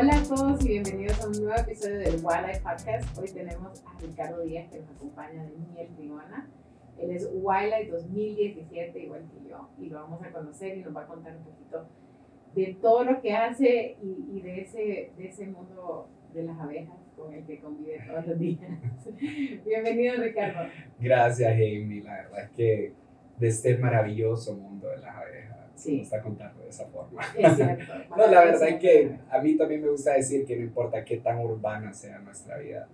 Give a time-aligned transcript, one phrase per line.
[0.00, 3.18] Hola a todos y bienvenidos a un nuevo episodio del Wildlife Podcast.
[3.18, 6.48] Hoy tenemos a Ricardo Díaz que nos acompaña de Miel Tribana.
[6.96, 11.02] Él es Wildlife 2017, igual que yo, y lo vamos a conocer y nos va
[11.02, 11.86] a contar un poquito
[12.54, 16.96] de todo lo que hace y, y de, ese, de ese mundo de las abejas
[17.14, 18.70] con el que convive todos los días.
[19.66, 20.70] Bienvenido, Ricardo.
[20.98, 22.00] Gracias, Amy.
[22.00, 22.94] La verdad es que
[23.38, 25.96] de este maravilloso mundo de las abejas Sí.
[25.96, 27.22] me está contando de esa forma.
[27.36, 27.92] Es cierto.
[28.16, 31.18] No, la verdad es que a mí también me gusta decir que no importa qué
[31.18, 32.88] tan urbana sea nuestra vida,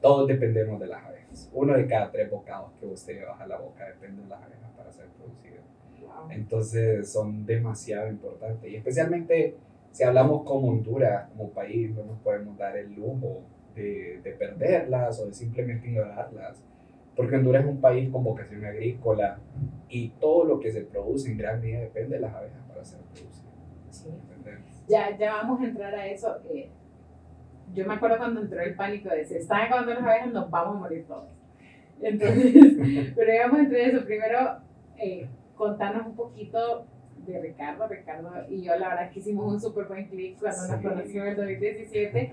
[0.00, 1.50] todos dependemos de las abejas.
[1.52, 4.70] Uno de cada tres bocados que usted baja a la boca depende de las abejas
[4.76, 5.62] para ser producido.
[6.00, 6.30] Wow.
[6.30, 8.70] Entonces son demasiado importantes.
[8.70, 9.56] Y especialmente
[9.96, 13.40] si hablamos como Honduras, como país, no nos podemos dar el lujo
[13.74, 16.58] de, de perderlas o de simplemente ignorarlas.
[17.16, 19.38] Porque Honduras es un país con vocación agrícola
[19.88, 23.00] y todo lo que se produce en gran medida depende de las abejas para ser
[23.00, 23.50] producido.
[23.90, 24.08] Sí.
[24.88, 26.36] Ya, ya vamos a entrar a eso.
[26.50, 26.68] eh,
[27.74, 30.76] yo me acuerdo cuando entró el pánico de se están acabando las abejas, nos vamos
[30.76, 31.24] a morir todos.
[32.00, 34.04] Entonces, pero vamos a entrar a eso.
[34.04, 34.38] Primero,
[34.98, 35.26] eh,
[35.56, 36.86] contanos un poquito
[37.26, 37.88] de Ricardo.
[37.88, 40.82] Ricardo y yo, la verdad, es que hicimos un súper buen clic cuando nos Sí.
[40.86, 42.32] conocimos en el 2017.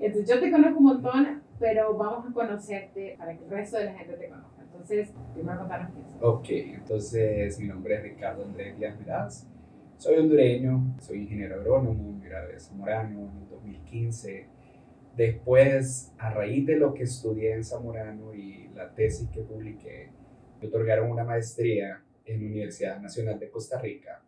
[0.00, 3.84] Entonces, yo te conozco un montón, pero vamos a conocerte para que el resto de
[3.86, 4.62] la gente te conozca.
[4.62, 6.22] Entonces, primero contanos quién sos.
[6.22, 9.46] Ok, entonces mi nombre es Ricardo Andrés Díaz Meraz.
[9.98, 14.48] Soy hondureño, soy ingeniero agrónomo, me gradué de Zamorano en el 2015.
[15.16, 20.10] Después, a raíz de lo que estudié en Zamorano y la tesis que publiqué,
[20.60, 24.22] me otorgaron una maestría en la Universidad Nacional de Costa Rica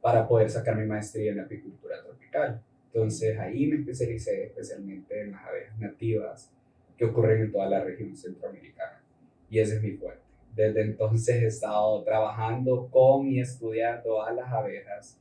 [0.00, 2.60] para poder sacar mi maestría en apicultura tropical.
[2.92, 6.52] Entonces ahí me especialicé especialmente en las abejas nativas
[6.96, 9.02] que ocurren en toda la región centroamericana.
[9.50, 10.22] Y ese es mi fuerte.
[10.54, 15.20] Desde entonces he estado trabajando con y estudiando a las abejas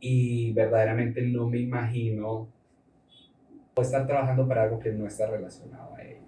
[0.00, 2.48] y verdaderamente no me imagino
[3.80, 6.20] estar trabajando para algo que no está relacionado a ello.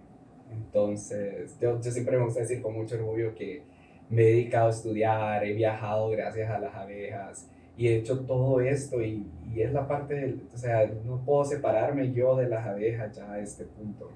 [0.50, 3.62] Entonces, yo, yo siempre me gusta decir con mucho orgullo que
[4.08, 8.60] me he dedicado a estudiar, he viajado gracias a las abejas y he hecho todo
[8.60, 12.64] esto y, y es la parte del, o sea, no puedo separarme yo de las
[12.64, 14.10] abejas ya a este punto,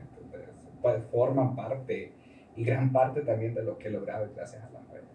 [1.11, 2.13] forman parte
[2.57, 5.09] y gran parte también de lo que he logrado gracias a las abejas.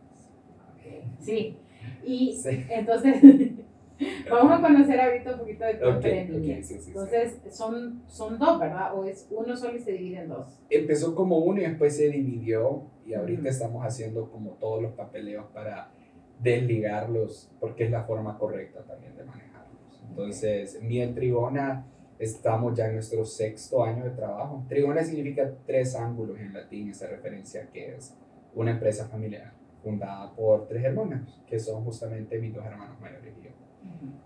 [1.19, 1.57] Sí,
[2.03, 2.65] y Sí.
[2.69, 3.15] entonces
[4.29, 6.73] vamos a conocer ahorita un poquito de tu Ok, emprendimiento.
[6.73, 6.89] ok, sí.
[6.89, 8.93] Entonces, son, son dos, ¿verdad?
[8.97, 10.61] ¿O es uno solo y se divide en dos?
[10.69, 13.49] Empezó como uno y después se dividió y ahorita Ujú.
[13.49, 15.91] estamos haciendo como todos los papeleos para
[16.39, 20.03] desligarlos porque es la forma correcta también de manejarlos.
[20.09, 21.87] Entonces, Miel Trigona,
[22.23, 24.65] estamos ya en nuestro sexto año de trabajo.
[24.67, 28.15] Trigona significa tres ángulos en latín, esa referencia que es
[28.55, 29.53] una empresa familiar
[29.83, 33.51] fundada por tres hermanos, que son justamente mis dos hermanos mayores y yo.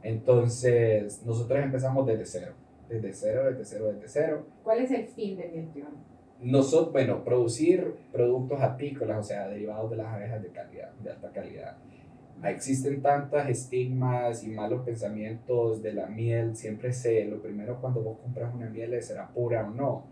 [0.03, 2.53] Entonces, nosotros empezamos desde cero,
[2.87, 4.45] desde cero, desde cero, desde cero.
[4.63, 5.87] ¿Cuál es el fin de acción?
[6.39, 11.31] Nosotros, bueno, producir productos apícolas, o sea, derivados de las abejas de calidad, de alta
[11.31, 11.77] calidad.
[12.43, 18.19] Existen tantas estigmas y malos pensamientos de la miel, siempre sé, lo primero cuando vos
[18.19, 20.03] compras una miel es será pura o no.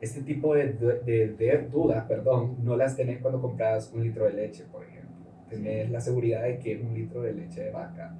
[0.00, 4.32] Este tipo de, de, de dudas, perdón, no las tenés cuando compras un litro de
[4.32, 5.14] leche, por ejemplo.
[5.48, 8.14] Tenés la seguridad de que es un litro de leche de vaca.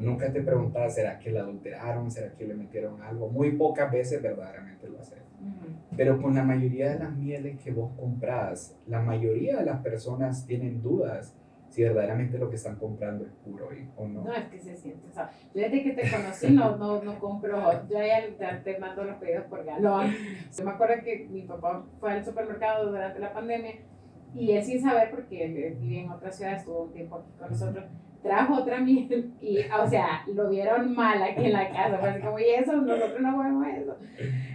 [0.00, 2.10] Nunca te preguntas, ¿será que la adulteraron?
[2.10, 3.28] ¿Será que le metieron algo?
[3.28, 5.18] Muy pocas veces verdaderamente lo hacen.
[5.96, 10.46] Pero con la mayoría de las mieles que vos compras, la mayoría de las personas
[10.46, 11.34] tienen dudas
[11.70, 14.24] si verdaderamente lo que están comprando es puro y- o no.
[14.24, 15.06] No, es que se siente.
[15.08, 17.58] O sea, yo desde que te conocí no, no, no compro.
[17.88, 20.12] Yo ya te, mando los pedidos por galón.
[20.56, 23.74] Yo me acuerdo que mi papá fue al supermercado durante la pandemia
[24.34, 27.50] y él sin saber, porque él vivía en otra ciudad, estuvo un tiempo aquí con
[27.50, 27.84] nosotros,
[28.22, 31.98] trajo otra miel y, o sea, lo vieron mal aquí en la casa.
[31.98, 33.96] Fue así como, y eso, nosotros no comemos eso.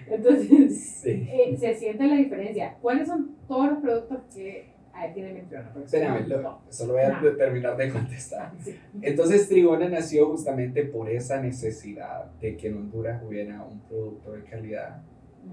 [0.08, 1.28] Entonces, Sí.
[1.32, 2.76] eh, se siente la diferencia.
[2.82, 5.70] ¿Cuáles son todos los productos que ah, tiene Mentriona?
[5.72, 7.32] Porque Espérame, lo- solo voy a No.
[7.36, 8.52] terminar de contestar.
[8.60, 8.76] Sí.
[9.02, 14.44] Entonces Trigona nació justamente por esa necesidad de que en Honduras hubiera un producto de
[14.44, 15.02] calidad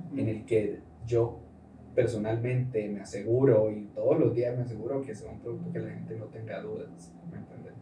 [0.09, 0.19] Ujú.
[0.21, 1.39] en el que yo
[1.95, 5.91] personalmente me aseguro y todos los días me aseguro que sea un producto que la
[5.91, 7.73] gente no tenga dudas, ¿me entiendes?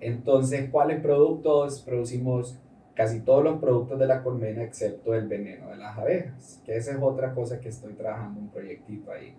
[0.00, 1.80] Entonces, ¿cuáles productos?
[1.82, 2.58] Producimos
[2.94, 6.92] casi todos los productos de la colmena excepto el veneno de las abejas, que esa
[6.92, 9.34] es otra cosa que estoy trabajando un proyectito ahí.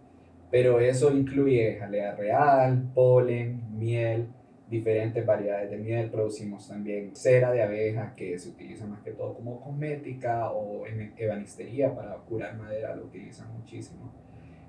[0.50, 4.28] Pero eso incluye jalea real, polen, miel,
[4.70, 6.10] diferentes variedades de miel.
[6.10, 11.14] Producimos también cera de abeja que se utiliza más que todo como cosmética o en
[11.18, 14.14] ebanistería para curar madera, lo utilizan muchísimo.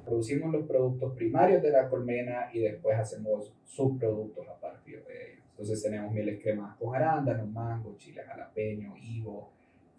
[0.05, 5.45] Producimos los productos primarios de la colmena y después hacemos subproductos a partir de ellos.
[5.51, 9.51] Entonces tenemos mieles cremadas con arándanos, mango, chile jalapeño, higo,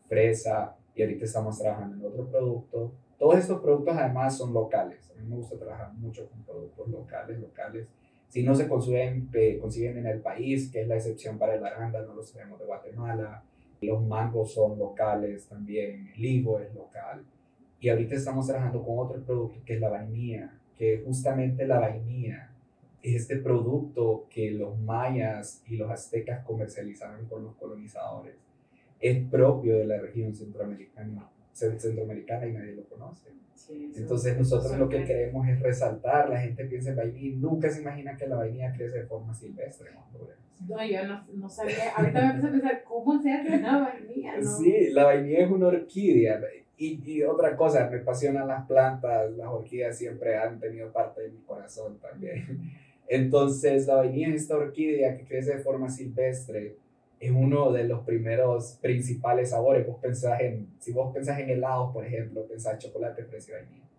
[0.08, 0.76] fresa.
[0.96, 2.94] y ahorita estamos trabajando en otro producto.
[3.20, 5.12] Todos estos productos además son locales.
[5.12, 7.86] A mí me gusta trabajar mucho con productos locales, locales.
[8.30, 12.32] Si no se consiguen, en el país, que es la excepción para el arándano, los
[12.32, 13.44] tenemos de Guatemala.
[13.82, 17.24] Los mangos son locales también, el higo es local.
[17.80, 22.52] Y ahorita estamos trabajando con otro producto que es la vainilla, que justamente la vainilla
[23.04, 28.36] es este producto que los mayas y los aztecas comercializaron con los colonizadores
[29.00, 31.30] es propio de la región centroamericana,
[31.60, 33.30] centroamericana y nadie lo conoce.
[33.96, 38.16] Entonces nosotros lo que queremos es resaltar, la gente piensa en vainilla, nunca se imagina
[38.18, 39.92] que la vainilla crece de forma silvestre
[40.68, 44.38] No, yo no, no sabía, ahorita me empecé a pensar, ¿cómo se hace una vainilla?
[44.38, 44.58] No?
[44.58, 46.42] Sí, la vainilla es una orquídea.
[46.78, 51.30] Y, y, otra cosa, me apasionan las plantas, las orquídeas siempre han tenido parte de
[51.30, 52.72] mi corazón también.
[53.08, 56.78] Entonces, la vainilla es esta orquídea que crece de forma silvestre
[57.20, 59.86] es uno de los primeros principales sabores.
[59.86, 63.90] Vos pensás en, si vos pensás en helados, por ejemplo, pensás chocolate, fresa y vainilla.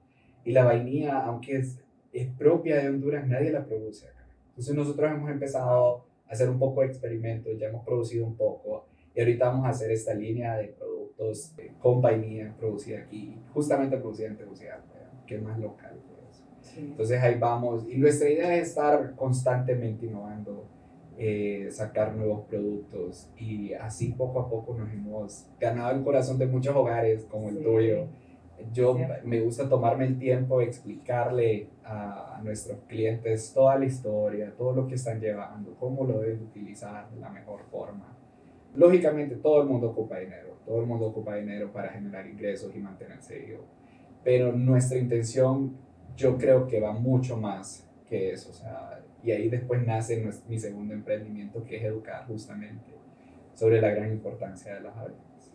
[0.45, 1.79] Y la vainilla, aunque es,
[2.13, 4.27] es propia de Honduras, nadie la produce acá.
[4.49, 8.87] Entonces nosotros hemos empezado a hacer un poco de experimentos, ya hemos producido un poco
[9.15, 14.29] y ahorita vamos a hacer esta línea de productos con vainilla producida aquí, justamente producida
[14.29, 14.95] en Tegucigalpa,
[15.27, 16.01] que es más local.
[16.77, 20.65] Entonces ahí vamos y nuestra idea es estar constantemente innovando
[21.23, 23.29] eh, sacar nuevos productos.
[23.37, 27.63] Y así poco a poco nos hemos ganado el corazón de muchos hogares como el
[27.63, 28.07] tuyo.
[28.73, 34.73] Yo me gusta tomarme el tiempo de explicarle a, nuestros clientes toda la historia, todo
[34.73, 38.17] lo que están llevando, cómo lo deben utilizar de la mejor forma.
[38.75, 42.79] Lógicamente todo el mundo ocupa dinero, todo el mundo ocupa dinero para generar ingresos y
[42.79, 43.65] mantenerse vivo,
[44.25, 45.77] pero nuestra intención
[46.17, 50.59] yo creo que va mucho más que eso, o sea, y ahí después nace mi
[50.59, 53.01] segundo emprendimiento, que es educar justamente
[53.55, 55.53] sobre la gran importancia de las abejas.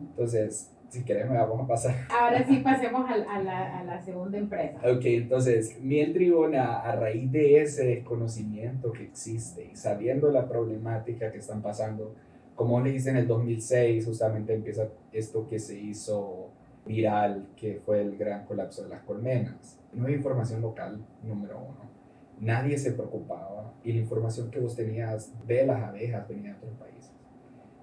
[0.00, 1.94] Entonces, si querés, me vamos a pasar.
[2.08, 4.78] Ahora sí, pasemos a, a, la, a la, segunda empresa.
[4.88, 11.32] Ok, entonces, Miel Tribuna, a raíz de ese desconocimiento que existe y sabiendo la problemática
[11.32, 12.14] que están pasando,
[12.54, 16.50] como le dijiste en el 2006, justamente empieza esto que se hizo
[16.86, 19.78] viral, que fue el gran colapso de las colmenas.
[19.92, 21.97] No hay información local, número uno
[22.40, 26.74] nadie se preocupaba y la información que vos tenías de las abejas venía de otros
[26.74, 27.12] países.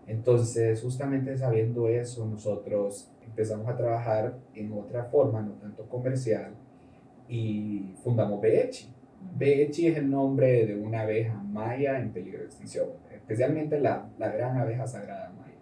[0.08, 6.54] Entonces, justamente sabiendo eso, nosotros empezamos a trabajar en otra forma, no tanto comercial,
[7.28, 8.94] y fundamos Beechi.
[9.36, 14.30] Beechi es el nombre de una abeja maya en peligro de extinción, especialmente la, la
[14.30, 15.56] gran abeja sagrada maya.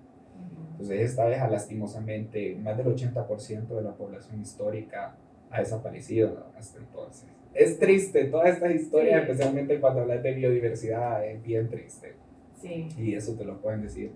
[0.72, 5.16] Entonces, esta abeja, lastimosamente, más del 80% de la población histórica
[5.50, 11.42] ha desaparecido hasta entonces es triste, toda esta historia, especialmente cuando hablas de biodiversidad, es
[11.42, 12.14] bien triste.
[12.60, 12.88] Sí.
[12.98, 14.12] Y eso te lo pueden decir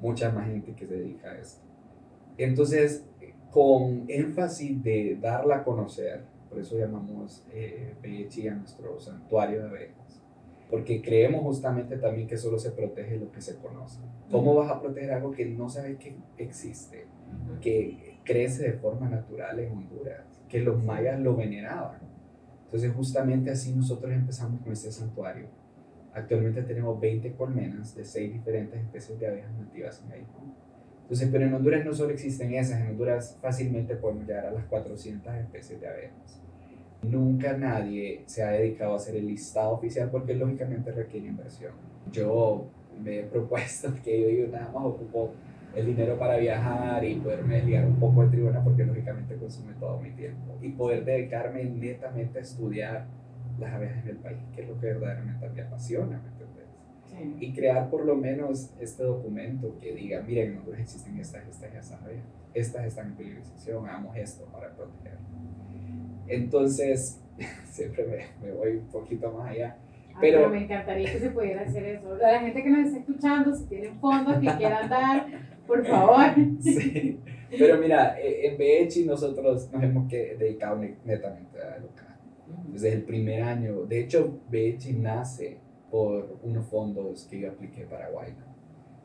[0.00, 1.62] mucha más gente que se dedica a esto.
[2.36, 3.04] Entonces,
[3.50, 10.22] con énfasis de darla a conocer, por eso llamamos eh, a nuestro santuario de abejas,
[10.70, 14.00] porque creemos justamente también que solo se protege lo que se conoce.
[14.30, 17.06] ¿Cómo vas a proteger algo que no sabes que existe,
[17.60, 22.17] que crece de forma natural en Honduras, que los mayas lo veneraban?
[22.68, 25.46] Entonces justamente así nosotros empezamos con este santuario.
[26.12, 30.42] Actualmente tenemos 20 colmenas de 6 diferentes especies de abejas nativas en México.
[31.02, 34.66] Entonces, pero en Honduras no solo existen esas, en Honduras fácilmente podemos llegar a las
[34.66, 36.42] 400 especies de abejas.
[37.02, 41.72] Nunca nadie se ha dedicado a hacer el listado oficial porque lógicamente requiere inversión.
[42.12, 42.68] Yo
[43.02, 45.32] me he propuesto que yo, nada más ocupo
[45.74, 50.00] el dinero para viajar y poderme liar un poco de tribuna porque lógicamente consume todo
[50.00, 53.06] mi tiempo y poder dedicarme netamente a estudiar
[53.58, 57.40] las abejas en el país, que es lo que verdaderamente me apasiona, ¿me entiendes?
[57.40, 61.74] Y crear por lo menos este documento que diga, miren, en Honduras existen estas, estas,
[61.74, 63.42] estas abejas, estas están en peligro
[63.84, 65.18] hagamos esto para proteger.
[66.28, 67.20] Entonces,
[67.70, 69.76] siempre me, me voy un poquito más allá
[70.20, 72.16] pero, me encantaría que se pudiera hacer eso.
[72.16, 75.26] La gente que nos está escuchando, si tienen fondos que quieran dar,
[75.68, 76.34] por favor.
[76.60, 77.20] Sí.
[77.50, 82.18] Pero mira, eh, en BECHI nosotros nos hemos dedicado netamente a educar.
[82.72, 83.84] Desde el primer año.
[83.86, 85.58] De hecho, BECHI nace
[85.90, 88.44] por unos fondos que yo apliqué para Guayna.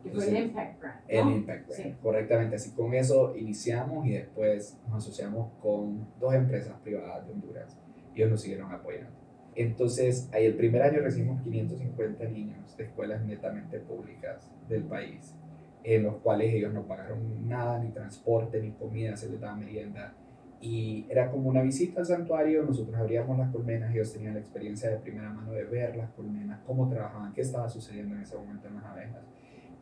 [0.03, 1.01] Y fue el Impact Grant.
[1.07, 2.55] El Impact Grant, correctamente.
[2.55, 7.79] Así con eso iniciamos y después nos asociamos con dos empresas privadas de Honduras.
[8.13, 9.23] Y ellos nos siguieron apoyando.
[9.55, 15.35] Entonces, ahí el primer año recibimos 550 niños de escuelas netamente públicas del país,
[15.83, 20.13] en los cuales ellos no pagaron nada, ni transporte, ni comida, se les daba merienda.
[20.61, 24.89] Y era como una visita al santuario, nosotros abríamos las colmenas, ellos tenían la experiencia
[24.89, 28.67] de primera mano de ver las colmenas, cómo trabajaban, qué estaba sucediendo en ese momento
[28.67, 29.21] en las abejas.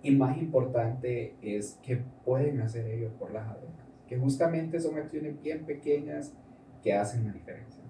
[0.04, 5.40] y más importante es que pueden hacer ellos por las adultas, que justamente son acciones
[5.44, 6.34] bien pequeñas
[6.82, 7.84] que hacen la diferencia.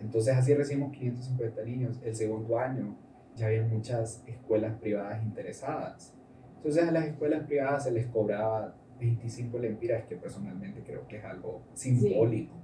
[0.00, 2.00] Entonces así recibimos 550 niños.
[2.04, 2.96] El segundo año
[3.36, 6.17] ya había muchas escuelas privadas interesadas.
[6.58, 11.24] Entonces a las escuelas privadas se les cobraba 25 lempiras, que personalmente creo que es
[11.24, 12.54] algo simbólico,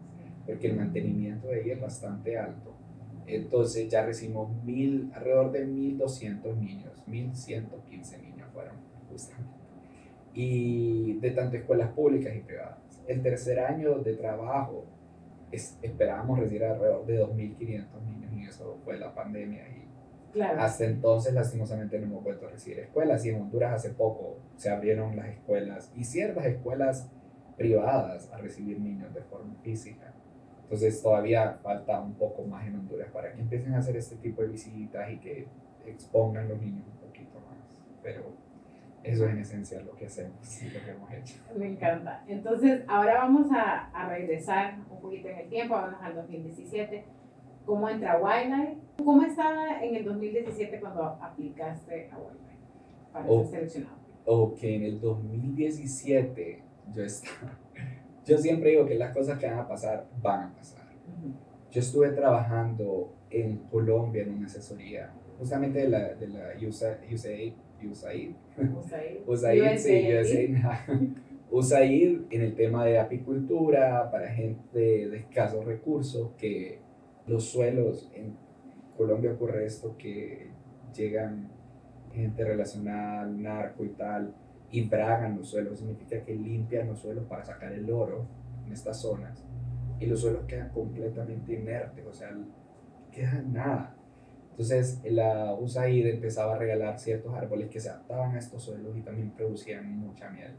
[0.44, 2.74] porque el mantenimiento de ella es bastante alto.
[3.26, 8.76] Entonces ya recibimos mil, alrededor de 1.200 niños, 1.115 niños fueron
[9.08, 9.54] justamente.
[10.34, 12.78] Y de tanto escuelas públicas y privadas.
[13.06, 14.86] El tercer año de trabajo
[15.52, 19.83] esperábamos recibir alrededor de 2.500 niños y eso fue la pandemia y
[20.42, 24.70] hasta entonces lastimosamente no hemos vuelto a recibir escuelas y en Honduras hace poco se
[24.70, 27.08] abrieron las escuelas y ciertas escuelas
[27.56, 30.12] privadas a recibir niños de forma física.
[30.62, 34.42] Entonces todavía falta un poco más en Honduras para que empiecen a hacer este tipo
[34.42, 35.46] de visitas y que
[35.86, 37.82] expongan los niños un poquito más.
[38.02, 38.32] Pero
[39.02, 41.34] eso es en esencia lo que hacemos y lo que hemos hecho.
[41.56, 42.24] Me encanta.
[42.26, 47.04] Entonces ahora vamos a, a regresar un poquito en el tiempo, vamos al 2017.
[47.64, 48.76] ¿Cómo entra Wildlife?
[49.04, 53.96] ¿Cómo estaba en el 2017 cuando aplicaste a Wildlife para ser seleccionado?
[54.26, 56.62] Ok, en el 2017
[56.94, 57.58] yo estaba
[58.26, 60.84] yo siempre digo que las cosas que van a pasar, van a pasar.
[61.70, 67.52] Yo estuve trabajando en Colombia en una asesoría, justamente de la, de la USAID, USAID,
[67.90, 68.30] USAID,
[69.78, 70.54] sí,
[71.50, 76.78] USAID, en el tema de apicultura para gente de escasos recursos, que
[77.26, 78.36] los suelos, en
[78.96, 80.50] Colombia ocurre esto, que
[80.94, 81.50] llegan
[82.12, 84.34] gente relacionada al narco y tal,
[84.70, 88.26] y bragan los suelos, significa que limpian los suelos para sacar el oro
[88.66, 89.44] en estas zonas
[90.00, 92.30] y los suelos quedan completamente inertes, o sea,
[93.12, 93.96] queda nada.
[94.50, 99.02] Entonces la USAID empezaba a regalar ciertos árboles que se adaptaban a estos suelos y
[99.02, 100.52] también producían mucha miel.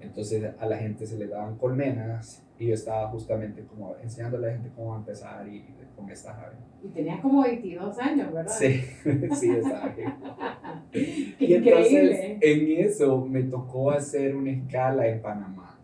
[0.00, 4.50] Entonces a la gente se le daban colmenas y yo estaba justamente como enseñándole a
[4.50, 5.64] la gente cómo empezar y
[5.96, 6.58] con estas aves.
[6.82, 8.52] Y tenía como 22 años, ¿verdad?
[8.52, 8.80] Sí,
[9.34, 9.94] sí, estaba
[10.92, 15.78] y entonces en eso me tocó hacer una escala en Panamá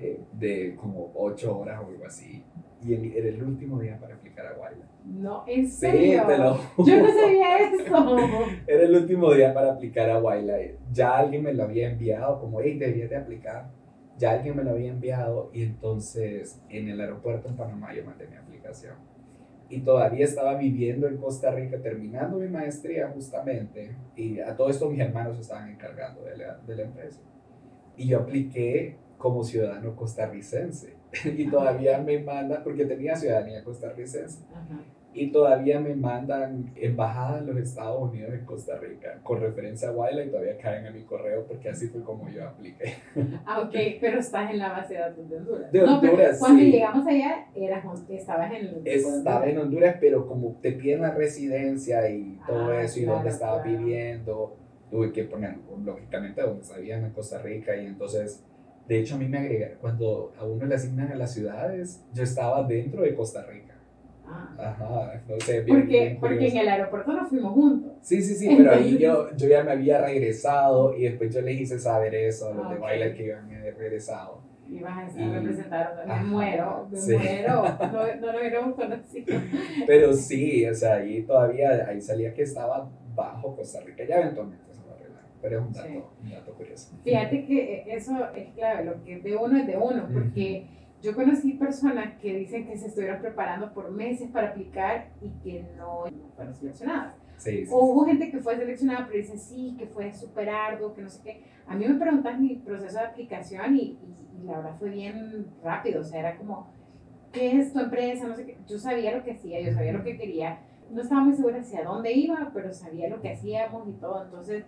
[0.00, 2.42] eh, de como 8 horas o algo así.
[2.82, 4.84] Y era el último día para aplicar a Guayla.
[5.04, 6.20] No, ¿en serio?
[6.20, 8.16] Sí, te lo Yo no sabía eso.
[8.66, 10.56] era el último día para aplicar a Guayla.
[10.92, 13.70] Ya alguien me lo había enviado, como, hey, debías de aplicar.
[14.18, 18.26] Ya alguien me lo había enviado y entonces en el aeropuerto en Panamá yo mandé
[18.26, 18.94] mi aplicación
[19.68, 24.88] y todavía estaba viviendo en Costa Rica, terminando mi maestría justamente, y a todo esto
[24.88, 27.20] mis hermanos estaban encargando de la, de la empresa.
[27.96, 30.95] Y yo apliqué como ciudadano costarricense
[31.36, 34.40] y todavía me mandan, porque tenía ciudadanía costarricense,
[35.16, 39.92] y todavía me mandan embajada en los Estados Unidos en Costa Rica con referencia a
[39.92, 42.96] Waila y todavía caen a mi correo porque así fue como yo apliqué.
[43.46, 45.72] Ah, ok, pero estás en la base de datos de Honduras.
[45.72, 50.72] De Honduras, Cuando llegamos allá, eras, estabas en el Estaba en Honduras, pero como te
[50.72, 54.54] piden la residencia y todo ah, eso y dónde estabas viviendo,
[54.90, 58.44] tuve que poner, lógicamente, donde sabían en Costa Rica y entonces...
[58.88, 62.22] De hecho, a mí me agregaron, cuando a uno le asignan a las ciudades, yo
[62.22, 63.76] estaba dentro de Costa Rica.
[64.58, 67.92] Ajá, no sé, porque, porque en el aeropuerto nos fuimos juntos.
[68.00, 71.60] Sí, sí, sí, pero ahí yo, yo ya me había regresado y después yo les
[71.60, 74.40] hice saber eso los de baile que iban a haber regresado.
[74.68, 79.38] Y vas a representar, me muero, me muero, no, no lo hubiéramos conocido.
[79.86, 84.74] Pero sí, o sea, ahí todavía, ahí salía que estaba bajo Costa Rica, ya eventualmente
[84.74, 86.96] se va a arreglar, pero es un dato, un dato curioso.
[87.04, 90.66] Fíjate que eso es clave, lo que de uno es de uno, porque...
[91.02, 95.64] Yo conocí personas que dicen que se estuvieron preparando por meses para aplicar y que
[95.76, 97.14] no, fueron seleccionadas.
[97.70, 101.08] o hubo gente que fue seleccionada, pero dice sí, que fue súper arduo, que no
[101.10, 101.44] sé qué.
[101.66, 103.98] A mí me preguntan mi proceso de aplicación y,
[104.40, 106.00] y, la verdad fue bien rápido.
[106.00, 106.68] O sea, era como,
[107.30, 108.26] ¿qué es tu empresa?
[108.26, 108.56] No sé qué.
[108.66, 110.60] Yo sabía lo que hacía, yo sabía lo que quería.
[110.90, 114.24] No estaba muy segura hacia dónde iba, pero sabía lo que hacíamos y todo.
[114.24, 114.64] Entonces,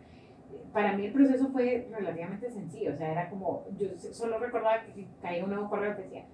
[0.78, 5.08] para mí el proceso fue relativamente sencillo, o sea, era como, yo solo recordaba que
[5.20, 6.25] caía un nuevo correo que decía,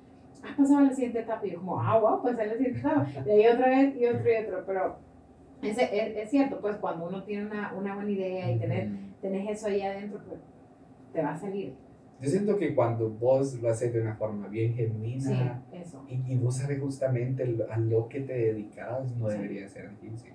[0.43, 3.33] ah, pasaba la siguiente etapa, y yo como, ah, wow, pasé la siguiente etapa, de
[3.33, 4.97] ahí otra vez y otro y otro, pero
[5.63, 8.91] es, es, cierto, pues cuando uno tiene una, una buena idea y tener,
[9.23, 10.39] tenés eso ahí adentro, pues
[11.15, 11.75] te va a salir.
[12.21, 15.63] Yo siento que cuando vos lo haces de una forma bien genuina
[16.07, 20.35] Y, y, vos sabes justamente a lo que te dedicas, no debería ser difícil.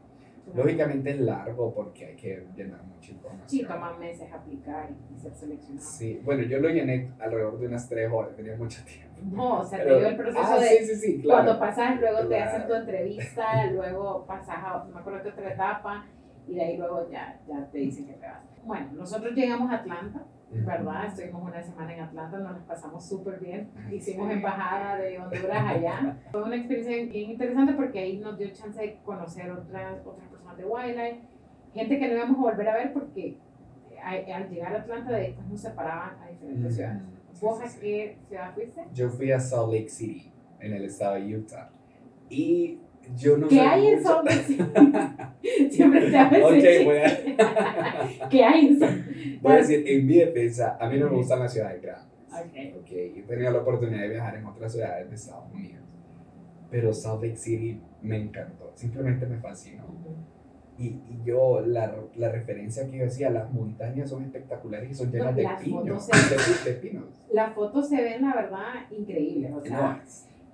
[0.53, 3.49] Lógicamente es largo porque hay que llenar mucha información.
[3.49, 5.87] Sí, toma meses aplicar y ser seleccionado.
[5.87, 9.09] Sí, bueno, yo lo llené alrededor de unas tres horas, tenía mucho tiempo.
[9.31, 10.67] No, o sea, te dio el proceso ah, de.
[10.67, 11.43] Sí, sí, sí, claro.
[11.43, 15.53] Cuando pasas, luego te hacen tu entrevista, luego pasas a, no me acuerdo qué otra
[15.53, 16.05] etapa,
[16.47, 18.43] y de ahí luego ya, ya te dicen que te vas.
[18.63, 21.05] Bueno, nosotros llegamos a Atlanta, ¿verdad?
[21.07, 23.69] Estuvimos una semana en Atlanta, nos las pasamos súper bien.
[23.91, 26.17] Hicimos embajada de Honduras allá.
[26.31, 30.57] Fue una experiencia bien interesante porque ahí nos dio chance de conocer otras, otras personas
[30.57, 31.21] de Wildlife,
[31.73, 33.37] gente que no íbamos a volver a ver porque
[34.03, 37.01] al llegar a Atlanta después nos separaban a diferentes ciudades.
[37.41, 38.83] ¿Vos a qué ciudad fuiste?
[38.93, 41.69] Yo fui a Salt Lake City, en el estado de Utah.
[42.29, 42.79] Y
[43.15, 44.57] yo no ¿Qué hay en City?
[45.69, 48.29] Siempre te hago Ok, voy a...
[48.29, 51.39] ¿Qué hay en Lake Voy a decir, en mi defensa, a mí no me gustan
[51.39, 52.09] las ciudades grandes.
[52.47, 52.73] Okay.
[52.73, 55.83] Ok, he tenido la oportunidad de viajar en otras ciudades de Estados Unidos.
[56.69, 59.83] Pero Salt Lake City me encantó, simplemente me fascinó.
[60.77, 65.11] Y, y, yo, la, la, referencia que yo decía, las montañas son espectaculares y son
[65.11, 67.03] llenas de, pinos, se, de, pinos.
[67.33, 69.51] Las fotos se ven, la verdad, increíbles.
[69.51, 70.01] O sea,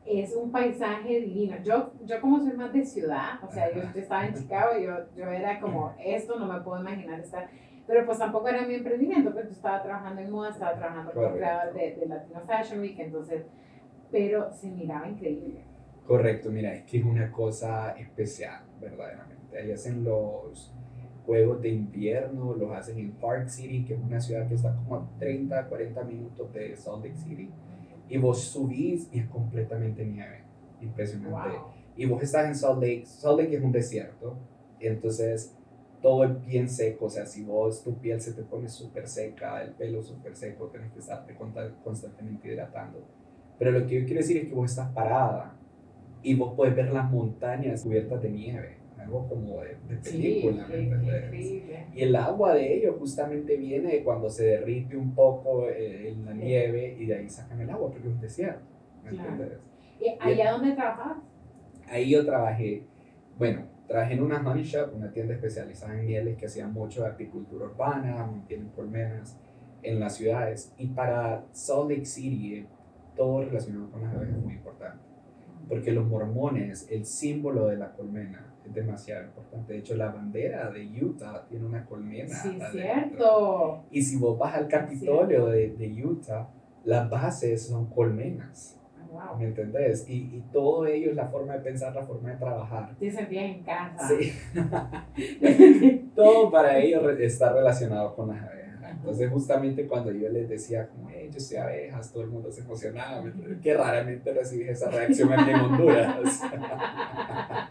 [0.05, 1.57] es un paisaje divino.
[1.63, 4.93] Yo, yo como soy más de ciudad, o sea, yo, estaba en Chicago y yo,
[5.15, 7.50] yo era como, esto no me puedo imaginar estar
[7.88, 11.33] pero pues tampoco era mi emprendimiento, porque yo estaba trabajando en moda, estaba trabajando como
[11.33, 13.45] creador de, de, Latino Fashion Week, entonces,
[14.12, 15.62] pero se miraba increíble.
[16.07, 19.57] Correcto, mira, es que es una cosa especial, verdaderamente.
[19.57, 20.74] Ahí hacen los
[21.25, 24.95] juegos de invierno, los hacen en Park City, que es una ciudad que está como
[24.95, 27.50] a 30, 40 minutos de Salt Lake City,
[28.09, 30.43] y vos subís y es completamente nieve,
[30.81, 31.57] impresionante.
[31.95, 34.38] Y vos estás en Salt Lake, Salt Lake es un desierto,
[34.79, 35.55] entonces
[36.01, 39.63] todo es bien seco, o sea, si vos tu piel se te pone súper seca,
[39.63, 41.35] el pelo súper seco, tienes que estarte
[41.83, 43.00] constantemente hidratando.
[43.57, 45.57] Pero lo que yo quiero decir es que vos estás parada
[46.21, 50.67] y vos puedes ver las montañas cubiertas de nieve, algo como de, película,
[51.93, 56.33] Y el agua de ellos justamente viene cuando se derrite un poco eh, en la
[56.33, 58.65] nieve y de ahí sacan el agua porque es un desierto.
[59.03, 61.17] ¿me ¿Y allá dónde trabajabas?
[61.88, 62.83] Ahí yo trabajé,
[63.38, 67.09] bueno, Trabajé en una honey shop, una tienda especializada en mieles que hacía mucho de
[67.09, 69.38] apicultura urbana, tienen colmenas
[69.83, 70.74] en las ciudades.
[70.77, 72.65] Y para Salt Lake City,
[73.15, 75.03] todo relacionado con las abejas es muy importante.
[75.69, 79.73] Porque los mormones, el símbolo de la colmena, es demasiado importante.
[79.73, 82.36] De hecho, la bandera de Utah tiene una colmena.
[82.36, 83.84] Sí, cierto.
[83.91, 86.49] Y si vos vas al Capitolio de, de Utah,
[86.84, 88.80] las bases son colmenas.
[89.38, 90.06] ¿Me entendés?
[90.10, 92.93] Y, y, todo ello es la forma de pensar, la forma de trabajar.
[92.99, 94.10] Te sentías en casa.
[94.10, 96.12] Sí.
[96.15, 98.65] todo para ellos está relacionado con las abejas.
[98.91, 102.62] Entonces, justamente cuando yo les decía, como, hey, yo soy abejas, todo el mundo se
[102.62, 103.23] emocionaba.
[103.62, 106.41] Que raramente recibí esa reacción aquí en Honduras.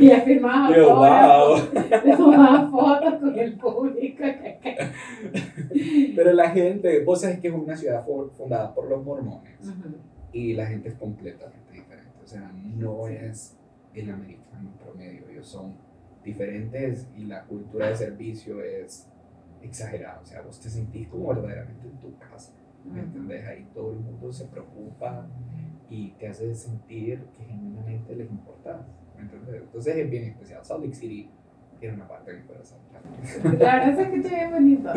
[0.00, 2.16] y afirmaba yo, wow.
[2.16, 4.24] tomaba fotos con el público.
[6.16, 8.04] Pero la gente, vos sabés que es una ciudad
[8.36, 9.72] fundada por los mormones
[10.32, 12.12] y la gente es completamente diferente.
[12.22, 13.56] O sea, no es
[13.94, 15.74] el americano promedio, ellos son
[16.24, 19.08] diferentes y la cultura de servicio es
[19.62, 20.20] exagerada.
[20.22, 22.52] O sea, vos te sentís como verdaderamente en tu casa.
[22.84, 23.46] ¿Me entendés?
[23.46, 25.26] Ahí todo el mundo se preocupa
[25.90, 28.86] y te hace sentir que genuinamente les importa.
[29.20, 29.62] ¿Me entendés?
[29.62, 30.64] Entonces es bien especial.
[30.64, 31.30] Salt Lake City
[31.78, 32.78] tiene una parte de mi corazón.
[33.58, 34.90] La verdad es que es bien bonito.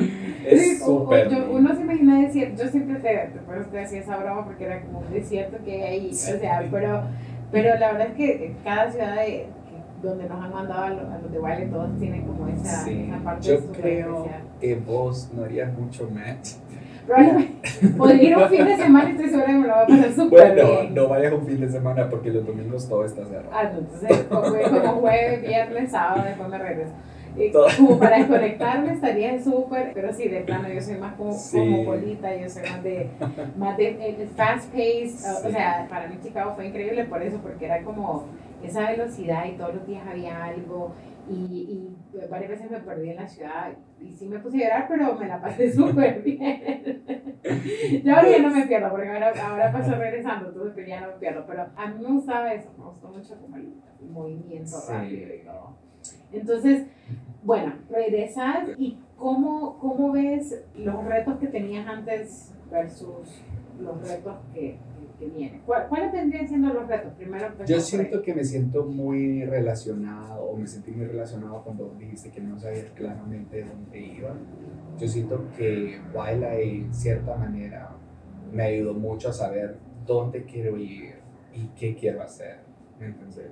[0.46, 1.28] Es súper.
[1.50, 5.00] Uno se imagina decir, yo siempre te, te, te hacía esa broma porque era como
[5.00, 7.04] un desierto que hay ahí, o sea, pero,
[7.52, 9.48] pero la verdad es que cada ciudad de,
[10.02, 13.18] donde nos han mandado a los, a los de baile, todos tienen como esa, esa
[13.24, 14.28] parte Yo creo
[14.60, 16.56] que vos no harías mucho match
[17.98, 20.12] Podría ir un fin de semana y estoy segura que me lo va a pasar
[20.14, 20.94] súper bueno, bien.
[20.94, 23.50] no vayas un fin de semana porque los domingos todo está cerrado.
[23.52, 26.92] Ah, entonces como, como jueves, viernes, sábado, después me regreso.
[27.78, 31.58] como para desconectarme estaría súper, pero sí, de plano, yo soy más como, sí.
[31.58, 33.10] como bolita, yo soy más de,
[33.58, 37.66] más de, eh, fast pace, o sea, para mí Chicago fue increíble por eso, porque
[37.66, 38.26] era como
[38.64, 40.94] esa velocidad y todos los días había algo
[41.30, 44.88] y, y varias veces me perdí en la ciudad y sí me puse a llorar,
[44.90, 47.04] pero me la pasé súper bien.
[48.04, 51.14] ya ahora ya no me pierdo, porque ahora, ahora paso regresando, entonces ya no me
[51.14, 53.74] pierdo, pero a mí me gustaba eso, me gustó mucho como el
[54.10, 55.78] movimiento rápido y todo.
[56.32, 56.88] Entonces,
[57.44, 63.42] bueno, regresas y cómo, cómo ves los retos que tenías antes versus
[63.80, 64.78] los retos que,
[65.66, 67.14] ¿Cuáles vendrían siendo los retos?
[67.14, 72.30] Primero Yo siento que me siento muy relacionado, o me sentí muy relacionado cuando dijiste
[72.30, 74.34] que no sabías claramente dónde iba.
[74.98, 77.90] Yo siento que Baila en cierta manera
[78.52, 81.16] me ayudó mucho a saber dónde quiero ir
[81.54, 82.60] y qué quiero hacer.
[83.00, 83.52] Entonces,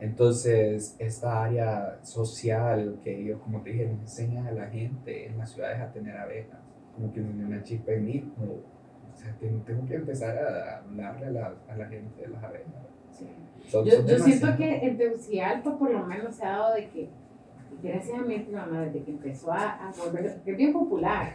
[0.00, 5.38] entonces esta área social que yo, como te dije, me enseña a la gente en
[5.38, 6.58] las ciudades a tener abejas,
[6.94, 8.32] como que una chispa en mí,
[9.40, 12.66] tengo, que empezar a hablarle a la, a la gente de las abejas.
[13.84, 17.08] yo, yo siento que en Tegucigalpa por lo menos se ha dado de que
[17.82, 21.34] gracias a mi mamá, desde que empezó a, a volver, que es bien popular,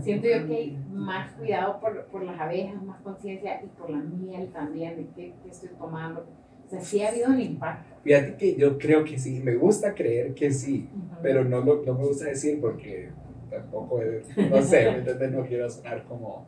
[0.00, 3.98] siento yo que hay más cuidado por, por las abejas, más conciencia y por la
[3.98, 6.26] miel también, de qué, qué estoy tomando.
[6.66, 7.96] O sea, sí ha habido un impacto.
[8.04, 10.88] Fíjate que yo creo que sí, me gusta creer que sí,
[11.22, 13.08] pero no, lo- no me gusta decir porque
[13.50, 15.02] tampoco, es- no sé.
[15.30, 16.46] No quiero sonar como,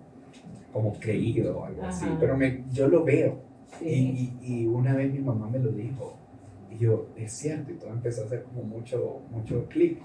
[0.73, 2.17] como creído o algo así, Ajá.
[2.21, 3.41] pero me, yo lo veo.
[3.79, 3.87] Sí.
[3.89, 6.17] Y, y, y una vez mi mamá me lo dijo,
[6.71, 9.99] y yo, es cierto, y todo empezó a hacer como mucho, mucho clic.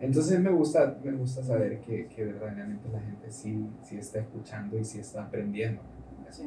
[0.00, 4.78] Entonces me gusta, me gusta saber que, que verdaderamente la gente sí, sí está escuchando
[4.78, 5.80] y sí está aprendiendo.
[6.30, 6.42] Sí.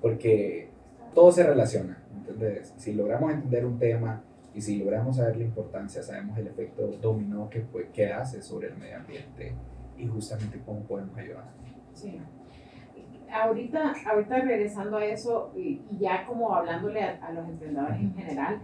[0.00, 0.70] porque
[1.12, 2.72] todo se relaciona, ¿entendés?
[2.76, 4.22] Si logramos entender un tema
[4.54, 8.68] y si logramos saber la importancia, sabemos el efecto dominó que, fue- que hace sobre
[8.68, 9.52] el medio ambiente
[9.98, 11.50] y justamente cómo podemos ayudar.
[11.98, 12.20] Sí.
[13.32, 18.14] Ahorita, ahorita regresando a eso y, y ya como hablándole a, a los emprendedores en
[18.14, 18.60] general,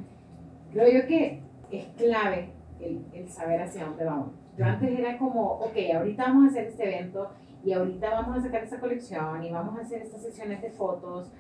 [0.73, 4.31] creo yo que es clave el, el saber hacia dónde vamos.
[4.57, 7.31] Yo antes era como, ok, ahorita vamos a hacer este evento
[7.64, 11.33] y ahorita vamos a sacar esta colección y vamos a hacer estas sesiones de fotos,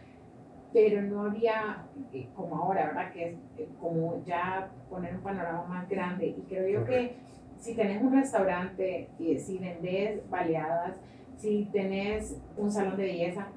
[0.72, 3.12] pero no había, eh, como ahora, ¿verdad?
[3.12, 6.26] Que es eh, como ya poner un panorama más grande.
[6.26, 7.16] Y creo yo que
[7.56, 11.00] si tenés un restaurante, y si vendés baleadas,
[11.36, 13.48] si tenés un salón de belleza,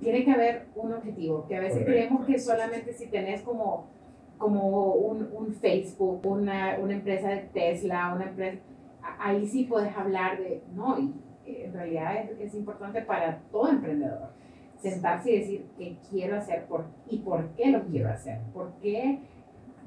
[0.00, 1.92] tiene que haber un objetivo, que a veces Correcto.
[1.92, 3.86] creemos que solamente si tenés como,
[4.38, 8.58] como un, un Facebook, una, una empresa de Tesla, una empresa,
[9.18, 11.14] ahí sí puedes hablar de, no, y
[11.46, 14.30] eh, en realidad es, es importante para todo emprendedor
[14.82, 19.20] sentarse y decir qué quiero hacer por, y por qué lo quiero hacer, por qué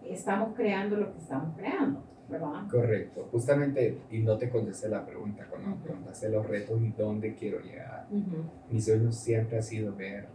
[0.06, 2.68] estamos creando lo que estamos creando, ¿verdad?
[2.70, 7.36] Correcto, justamente, y no te contesté la pregunta cuando me preguntaste los retos y dónde
[7.36, 8.08] quiero llegar.
[8.10, 8.44] Ujú.
[8.72, 10.28] Mi sueño siempre ha sido ver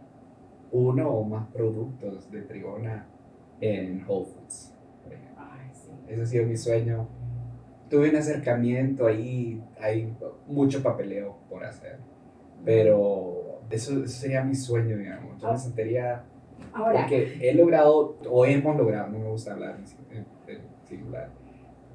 [0.71, 3.05] uno o más productos de Trigona
[3.59, 4.73] en Whole Foods,
[5.03, 5.43] por ejemplo.
[5.43, 5.91] Ay, sí.
[6.07, 7.07] Ese ha sido mi sueño.
[7.89, 10.15] Tuve un acercamiento ahí, hay
[10.47, 11.97] mucho papeleo por hacer,
[12.63, 15.41] pero eso, eso sería mi sueño, digamos.
[15.41, 16.23] Yo me sentiría,
[16.71, 19.85] Ahora, porque he logrado, o hemos logrado, no me gusta hablar en
[20.87, 21.29] singular,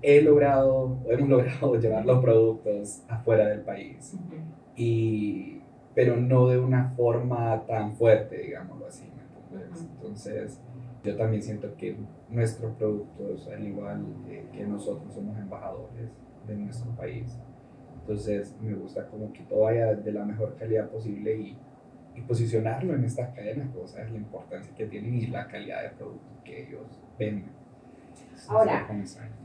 [0.03, 4.37] he logrado, o hemos logrado llevar los productos afuera del país, ujú,
[4.77, 5.61] y,
[5.95, 9.05] pero no de una forma tan fuerte, digámoslo así.
[9.05, 9.83] ¿me entiendes?
[9.83, 9.91] Ujú.
[9.95, 10.61] Entonces,
[11.03, 11.97] yo también siento que
[12.29, 16.11] nuestros productos, al igual eh, que nosotros somos embajadores
[16.47, 17.39] de nuestro país,
[18.01, 21.57] entonces me gusta como que todo vaya de la mejor calidad posible y,
[22.15, 25.91] y posicionarlo en estas cadenas, pues, sabes la importancia que tienen y la calidad de
[25.91, 26.87] producto que ellos
[27.19, 27.51] venden.
[28.23, 28.87] Entonces, Ahora,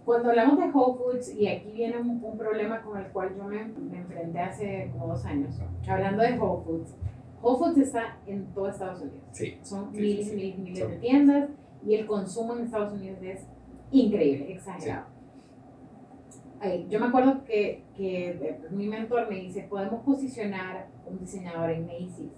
[0.05, 3.43] cuando hablamos de Whole Foods, y aquí viene un, un problema con el cual yo
[3.45, 6.95] me, me enfrenté hace como dos años, hablando de Whole Foods,
[7.41, 9.21] Whole Foods está en todo Estados Unidos.
[9.31, 10.35] Sí, Son Sí, miles y sí.
[10.35, 11.49] miles y miles Son- de tiendas
[11.85, 13.45] y el consumo en Estados Unidos es
[13.91, 15.07] increíble, exagerado.
[16.59, 21.71] Ay, yo me acuerdo que, que eh, mi mentor me dice, podemos posicionar un diseñador
[21.71, 22.29] en Macy's.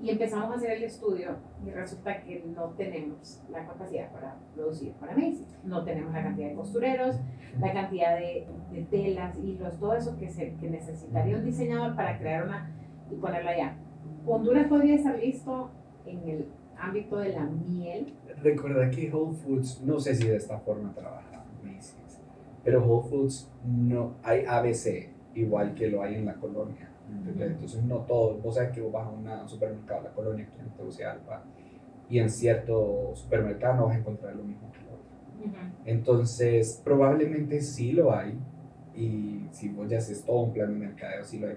[0.00, 1.30] Y empezamos a hacer el estudio
[1.66, 5.58] y resulta que no tenemos la capacidad para producir para Macy's.
[5.64, 7.16] No tenemos la cantidad de costureros,
[7.58, 12.16] la cantidad de, de telas, hilos, todo eso que, se, que necesitaría un diseñador para
[12.16, 12.70] crear una
[13.10, 13.76] y ponerla allá.
[14.24, 15.70] Honduras podría estar listo
[16.06, 18.14] en el ámbito de la miel.
[18.40, 22.20] Recuerda que Whole Foods, no sé si de esta forma trabaja Macy's,
[22.62, 26.88] pero Whole Foods no hay ABC igual que lo hay en la colonia.
[27.10, 27.46] ¿entendés?
[27.46, 27.54] Ujú.
[27.54, 29.10] Entonces no todo, vos sabes que vos vas a
[29.42, 31.42] un supermercado la colonia aquí en Tegucigalpa
[32.10, 35.68] y en cierto supermercado no vas a encontrar lo mismo que el otro.
[35.86, 38.38] Entonces probablemente sí lo hay
[38.94, 41.56] y si vos ya haces todo un plan de mercadeo, sí lo hay.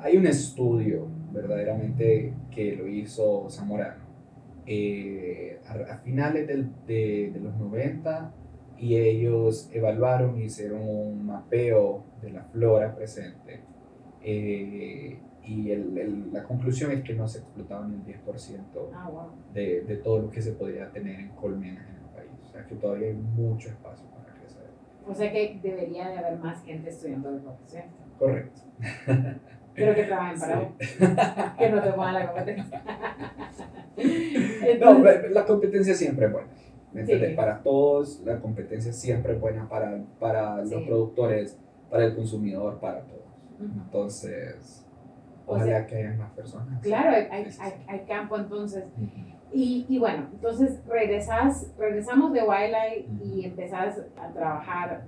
[0.00, 4.02] Hay un estudio verdaderamente que lo hizo Zamorano
[4.66, 8.32] eh, a, a finales del- de, de los 90
[8.78, 13.60] y ellos evaluaron hicieron un mapeo de la flora presente
[14.22, 19.08] eh, y el- el- la conclusión es que no se explotaba ni el 10% Ah,
[19.10, 19.22] wow.
[19.52, 22.30] de, de todo lo que se podría tener en colmenas en el país.
[22.42, 24.64] O sea que todavía hay mucho espacio para crecer.
[25.06, 27.84] O sea que debería de haber más gente estudiando de profesión.
[28.18, 28.60] Correcto.
[29.74, 30.68] Pero que trabajen para vos.
[31.58, 32.82] Que no te pongan la competencia.
[33.96, 34.02] No,
[34.70, 36.48] Entonces, pero la competencia siempre es buena.
[36.92, 37.06] ¿me?
[37.06, 37.12] Sí.
[37.36, 40.84] Para todos, la competencia siempre es buena para, para los Sí.
[40.86, 41.58] productores,
[41.94, 43.22] para el consumidor, para todos.
[43.60, 44.84] Entonces,
[45.46, 46.82] O ojalá sea, que haya más personas.
[46.82, 47.46] claro, hay,
[47.86, 48.82] hay, campo entonces.
[49.52, 55.04] Y, y bueno, entonces regresas, regresamos de Wildlife y empezás a trabajar.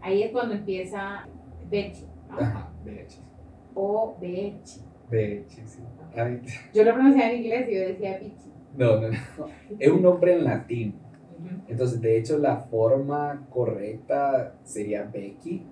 [0.00, 1.24] Ahí es cuando empieza
[1.70, 2.40] Bechi, ¿no?
[2.40, 3.20] Ajá, Bechi.
[3.76, 4.80] O Bechi.
[5.08, 5.84] Bechi, sí.
[6.16, 6.42] Ay,
[6.74, 8.52] Yo lo pronunciaba en inglés y yo decía Bichi.
[8.76, 9.16] No, no, no.
[9.78, 10.98] Es un nombre en latín.
[11.68, 15.64] Entonces, de hecho, la forma correcta sería Becky,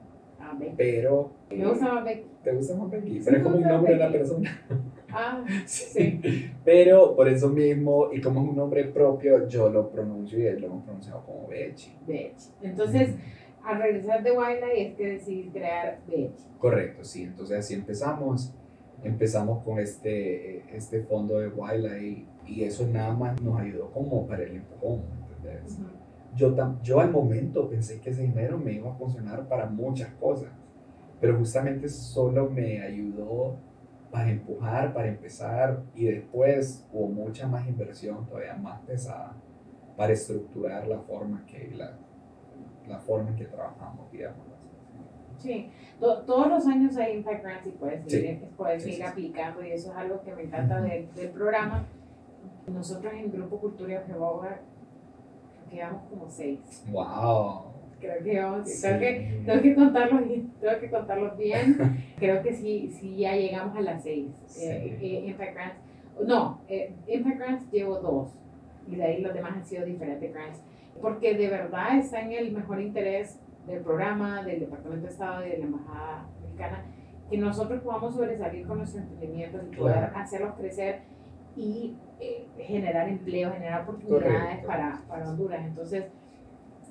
[0.48, 1.32] Ah, pero...
[1.50, 2.26] Me gusta más Becky.
[2.44, 3.10] ¿Te gusta más Becky?
[3.10, 4.62] Sí, Pero es como un nombre de la persona.
[5.10, 6.20] Ah, sí.
[6.64, 10.60] Pero por eso mismo, y como es un nombre propio, yo lo pronuncio y él
[10.60, 11.96] lo hemos pronunciado como Becky.
[12.06, 12.34] Becky.
[12.62, 13.14] Entonces,
[13.64, 16.30] al regresar de Wildlife es que decidí crear Becky.
[16.58, 17.24] Correcto, sí.
[17.24, 18.54] Entonces así empezamos.
[19.02, 24.42] Empezamos con este, este fondo de Wildlife y eso nada más nos ayudó como para
[24.44, 25.02] el empujón,
[25.36, 25.78] ¿entendés?
[25.78, 25.95] Ujú.
[26.36, 30.50] Yo, yo al momento pensé que ese dinero me iba a funcionar para muchas cosas,
[31.20, 33.56] pero justamente solo me ayudó
[34.10, 39.34] para empujar, para empezar y después hubo mucha más inversión todavía más pesada
[39.96, 41.96] para estructurar la forma que, la,
[42.86, 44.44] la forma en que trabajamos, digamos.
[45.38, 45.70] Sí,
[46.00, 48.18] To- todos los años hay Impact Grants y puedes, Sí.
[48.18, 50.88] ir, puedes Sí, ir sí, aplicando y eso es algo que me encanta Ujú.
[50.88, 51.84] del, del programa.
[52.66, 54.60] Nosotros en Grupo Cultura Jehová
[55.66, 56.84] creo que llevamos como seis.
[56.90, 57.72] ¡Wow!
[58.00, 58.82] Creo que llevamos, Sí.
[58.82, 60.22] tengo que, tengo que contarlos
[60.60, 61.76] tengo que contarlos bien.
[62.18, 64.30] creo que sí, sí ya llegamos a las seis.
[64.46, 64.66] Sí.
[64.66, 65.76] Eh, eh, Impact Grants,
[66.26, 68.38] no, eh, Impact Grants llevo dos
[68.86, 70.62] y de ahí los demás han sido diferentes grants.
[71.00, 75.50] Porque de verdad está en el mejor interés del programa, del Departamento de Estado y
[75.50, 76.84] de la Embajada Mexicana,
[77.28, 80.16] que nosotros podamos sobresalir con nuestros emprendimientos y poder Claro.
[80.16, 81.00] hacerlos crecer
[81.56, 85.64] y eh, generar empleo, generar oportunidades para, para Honduras.
[85.64, 86.04] Entonces,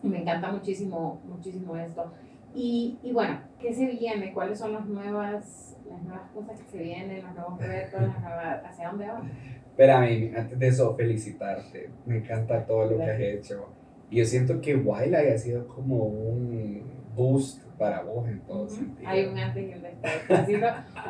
[0.03, 2.11] me encanta muchísimo, muchísimo esto.
[2.53, 4.33] Y, y bueno, ¿qué se viene?
[4.33, 8.65] ¿Cuáles son las nuevas, las nuevas cosas que se vienen, los nuevos retos, las nuevas,
[8.65, 9.27] hacia dónde vamos?
[9.71, 11.89] Espérame, antes de eso, felicitarte.
[12.05, 13.67] Me encanta todo lo que has hecho.
[14.09, 16.81] Y yo siento que Wildlife ha sido como un
[17.15, 19.09] boost para vos en todo sentido.
[19.09, 20.49] Hay un antes y un después.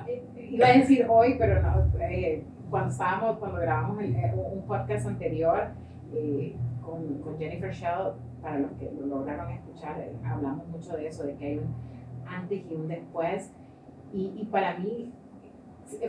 [0.08, 1.91] Eh, iba a decir hoy, pero no.
[2.00, 5.67] eh, cuando estábamos, cuando grabamos el- eh, un podcast anterior
[6.13, 11.08] eh, con, con Jennifer Shell, para los que lo lograron escuchar, eh, hablamos mucho de
[11.08, 11.73] eso, de que hay un
[12.28, 13.51] antes y un después.
[14.13, 15.12] Y, y para mí,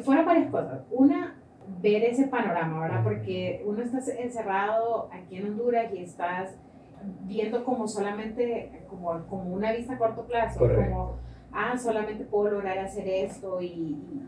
[0.02, 0.80] fueron varias cosas.
[0.90, 1.34] Una,
[1.82, 3.02] ver ese panorama, ¿verdad?
[3.02, 6.56] Porque uno está encerrado aquí en Honduras y estás
[7.24, 10.82] viendo como solamente, como, como una vista a corto plazo, Correcto.
[10.90, 11.12] como,
[11.56, 13.66] ah, solamente puedo lograr hacer esto y,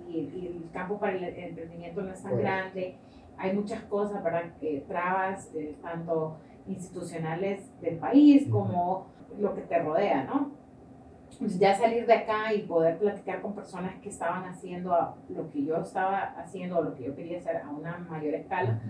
[0.09, 2.51] y- y- el campo para el emprendimiento no es tan Correcto.
[2.51, 2.97] grande.
[3.37, 4.45] Hay muchas cosas, ¿verdad?
[4.61, 9.07] Que trabas, eh, tanto institucionales del país como
[9.38, 10.51] lo que te rodea, ¿no?
[11.38, 14.91] Pues ya salir de acá y poder platicar con personas que estaban haciendo
[15.29, 18.81] lo que yo estaba haciendo o lo que yo quería hacer a una mayor escala,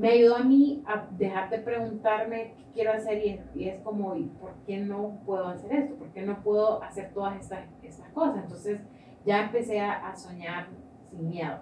[0.00, 4.16] me ayudó a mí a dejar de preguntarme qué quiero hacer y y es como,
[4.16, 5.94] ¿y por qué no puedo hacer esto?
[5.96, 8.44] ¿Por qué no puedo hacer todas estas, estas cosas?
[8.44, 8.80] Entonces
[9.26, 10.68] ya empecé a, a soñar
[11.04, 11.58] sin miedo.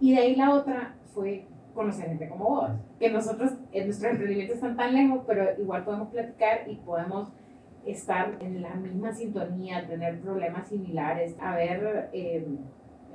[0.00, 4.56] Y de ahí la otra fue conocer gente como vos, que nosotros, en nuestros emprendimientos
[4.56, 7.28] están tan lejos, pero igual podemos platicar y podemos
[7.86, 12.48] estar en la misma sintonía, tener problemas similares, haber eh,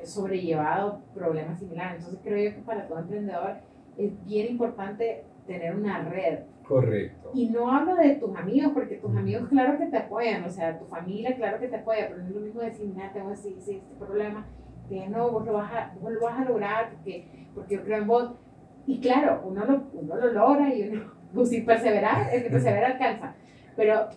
[0.03, 1.97] sobrellevado problemas similares.
[1.97, 3.57] Entonces creo yo que para todo emprendedor
[3.99, 6.39] es bien importante tener una red.
[6.63, 7.31] Correcto.
[7.33, 10.77] Y no hablo de tus amigos, porque tus amigos claro que te apoyan, o sea,
[10.77, 13.49] tu familia claro que te apoya, pero no es lo mismo decir, mira, tengo este,
[13.49, 14.45] este, este problema,
[14.87, 17.97] que no, vos lo vas a, vos lo vas a lograr, porque, porque yo creo
[17.97, 18.31] en vos.
[18.85, 22.87] Y claro, uno lo, uno lo logra y uno, pues, si perseverar, el que persevera
[22.87, 23.35] alcanza.
[23.75, 24.07] Pero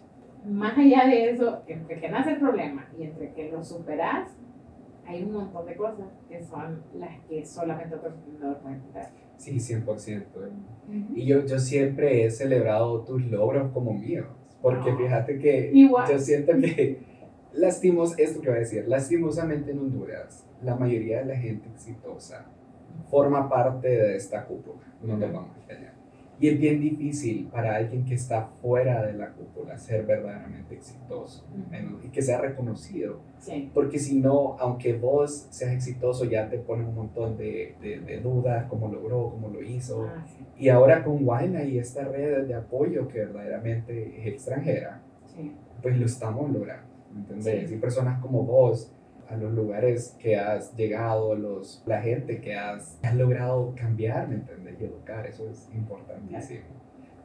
[0.45, 4.29] más allá de eso, entre que nace el problema y entre que lo superas,
[5.07, 9.07] hay un montón de cosas que son las que solamente otro emprendedor puede entender.
[9.43, 10.23] Sí, 100%.
[11.17, 14.27] Y yo, yo siempre he celebrado tus logros como míos.
[14.61, 14.97] Porque Ah.
[14.97, 16.09] fíjate que Igual.
[16.09, 17.01] yo siento que,
[17.53, 22.47] lastimos, esto que voy a decir, lastimosamente en Honduras, la mayoría de la gente exitosa
[23.11, 24.81] forma parte de esta cúpula.
[25.03, 25.92] No nos vamos a engañar.
[26.41, 31.47] Y es bien difícil para alguien que está fuera de la cúpula ser verdaderamente exitoso
[32.05, 33.21] y que sea reconocido.
[33.39, 33.71] Sí.
[33.73, 38.21] Porque si no, aunque vos seas exitoso, ya te ponen un montón de, de, de
[38.21, 40.05] dudas, cómo logró, cómo lo hizo.
[40.09, 40.45] Ah, sí.
[40.59, 45.53] Y ahora con Wine y esta red de apoyo que verdaderamente es extranjera, Sí.
[45.81, 47.71] pues lo estamos logrando, ¿me ¿entendés?
[47.71, 48.93] Y personas como vos,
[49.33, 54.35] a los lugares que has llegado, los, la gente que has, has logrado cambiar, ¿me
[54.37, 54.81] entendés?
[54.81, 56.61] Y educar, eso es importantísimo.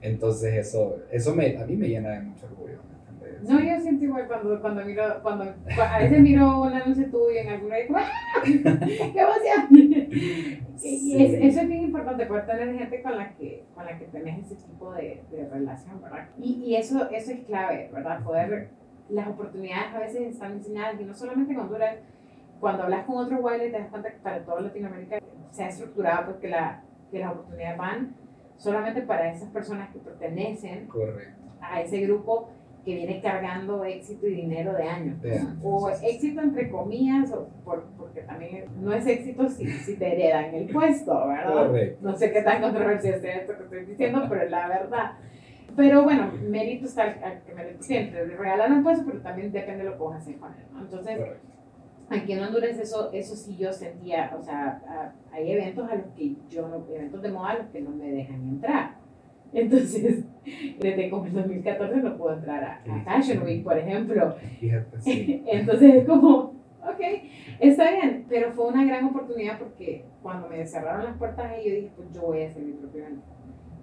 [0.01, 3.49] Entonces eso, eso me, a mí me llena de mucho orgullo, ¿me entendés?
[3.49, 7.49] No, yo siento igual cuando, cuando miro, cuando, a veces miro un anuncio tuyo en
[7.49, 8.41] alguna y digo, ¡ah!
[8.43, 9.67] ¡Qué emoción!
[9.71, 11.25] Y- Y Sí.
[11.25, 14.45] es- eso es bien importante, poder tener gente con la que, con la que tenés
[14.45, 16.29] ese tipo de, de relación, ¿verdad?
[16.39, 18.23] Y, y eso, eso es clave, ¿verdad?
[18.23, 18.69] Poder,
[19.09, 21.95] las oportunidades a veces están enseñadas, y no solamente en Honduras,
[22.59, 25.19] cuando hablas con otros wireless te das cuenta que para toda Latinoamérica
[25.51, 28.15] se ha estructurado porque la, que las oportunidades van
[28.57, 31.39] solamente para esas personas que pertenecen Correcto.
[31.61, 32.49] a ese grupo
[32.83, 35.21] que viene cargando éxito y dinero de años.
[35.21, 39.97] De años, O éxito entre comillas, o por- porque también no es éxito si, si
[39.97, 41.67] te heredan el puesto, ¿verdad?
[41.67, 41.99] Correcto.
[42.01, 45.11] No sé qué tan controversial sea esto que estoy diciendo, pero es la verdad.
[45.77, 48.07] Pero bueno, mérito está al, que mérito tiene.
[48.11, 50.65] Te regalaron un puesto, pero también depende de lo que vas a hacer con él,
[50.73, 50.81] ¿no?
[50.81, 51.19] Entonces.
[52.09, 56.05] Aquí en Honduras eso, eso sí yo sentía, o sea, a- hay eventos a los
[56.15, 58.95] que yo eventos de moda a los que no me dejan entrar.
[59.53, 60.23] Entonces,
[60.79, 64.35] desde como el 2014 no puedo entrar a, a Fashion Week, por ejemplo.
[65.05, 66.37] Entonces es como,
[66.81, 67.01] ok,
[67.59, 71.75] está bien, pero fue una gran oportunidad porque cuando me cerraron las puertas ahí yo
[71.75, 73.23] dije, pues yo voy a hacer mi propio evento.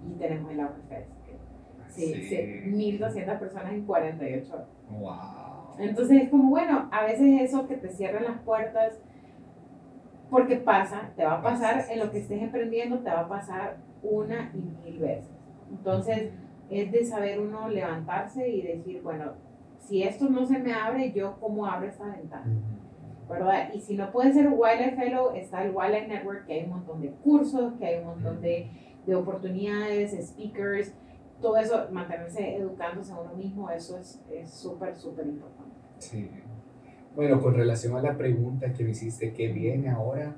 [0.09, 1.09] Y tenemos el Auge Fest.
[1.24, 1.24] que-
[1.95, 2.35] Sí, sí,
[2.67, 4.67] 1.200 personas en 48 horas.
[4.99, 5.79] Wow.
[5.79, 8.99] Entonces es como, bueno, a veces eso que te cierran las puertas,
[10.29, 13.77] porque pasa, te va a pasar en lo que estés emprendiendo, te va a pasar
[14.01, 15.29] una y mil veces.
[15.69, 16.31] Entonces
[16.69, 19.33] es de saber uno levantarse y decir, bueno,
[19.79, 22.45] si esto no se me abre, yo cómo abro esta ventana.
[23.29, 23.69] ¿verdad?
[23.73, 27.01] Y si no puede ser Wildlife Fellow, está el Wildlife Network, que hay un montón
[27.01, 28.69] de cursos, que hay un montón de,
[29.05, 30.93] de oportunidades, speakers,
[31.41, 35.75] todo eso, mantenerse educándose a uno mismo, eso es es súper, súper importante.
[35.99, 36.29] Sí.
[37.15, 40.35] Bueno, con relación a la pregunta que me hiciste, ¿qué viene ahora?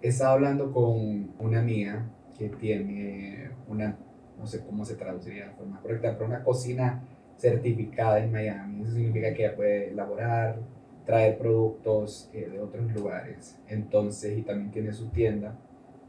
[0.00, 2.06] Estaba hablando con una amiga
[2.38, 3.96] que tiene una,
[4.38, 7.02] no sé cómo se traduciría de forma correcta, pero una cocina
[7.36, 8.82] certificada en Miami.
[8.82, 10.58] Eso significa que ella puede elaborar,
[11.04, 13.58] traer productos eh, de otros lugares.
[13.68, 15.56] Entonces, y también tiene su tienda.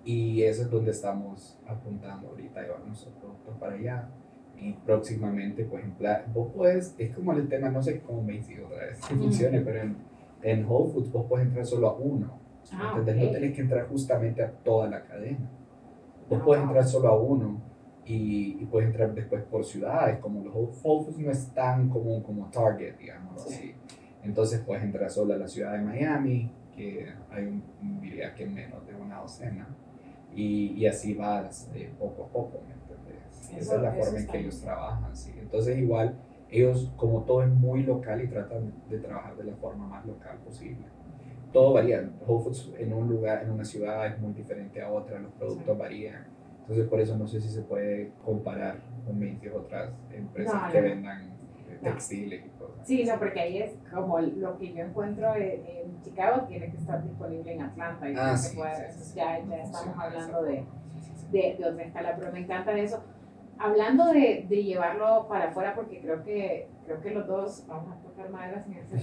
[0.06, 4.10] Y eso es donde estamos apuntando ahorita, llevar nuestros productos para allá.
[4.58, 8.36] Y próximamente, pues, en plan, vos puedes, es como el tema, no sé cómo me
[8.36, 9.98] hice otra vez, que funcione, pero en,
[10.42, 12.40] en Whole Foods vos puedes entrar solo a uno.
[12.74, 13.24] Ah, ¿entendés?
[13.24, 13.36] No ok.
[13.36, 15.50] tenés que entrar justamente a toda la cadena.
[16.30, 17.62] Vos Ah, puedes entrar solo a uno
[18.06, 20.74] y, y puedes entrar después por ciudades, como los Whole
[21.06, 23.54] Foods no es tan común como Target, digamos Sí.
[23.54, 23.76] así.
[24.24, 28.86] Entonces puedes entrar solo a la ciudad de Miami, que hay un- diría que menos
[28.86, 29.68] de una docena,
[30.36, 33.26] y, y así vas eh, poco a poco, ¿me entendés?
[33.42, 34.44] Eso- Esa es la forma en que bien.
[34.44, 35.34] ellos trabajan, sí.
[35.40, 39.86] Entonces igual ellos, como todo es muy local y tratan de trabajar de la forma
[39.88, 40.86] más local posible.
[41.54, 42.10] Todo varía.
[42.28, 45.76] Whole Foods en un lugar, en una ciudad es muy diferente a otra, los productos
[45.76, 45.80] Sí.
[45.80, 46.28] varían.
[46.62, 50.78] Entonces por eso no sé si se puede comparar con 20 otras empresas No, que
[50.82, 50.84] no.
[50.90, 51.22] vendan
[51.68, 51.90] eh, No.
[52.84, 56.78] Sí, no, porque ahí es como lo que yo encuentro en, en Chicago tiene que
[56.78, 58.10] estar disponible en Atlanta.
[58.10, 60.64] Y Ah, sí, puede- sí, ya, ya estamos hablando de,
[61.32, 63.04] de, de otra escala, pero me encanta eso.
[63.60, 68.02] Hablando de, de llevarlo para afuera, porque creo que, creo que los dos, vamos a
[68.02, 69.00] tocar madera sin hacer,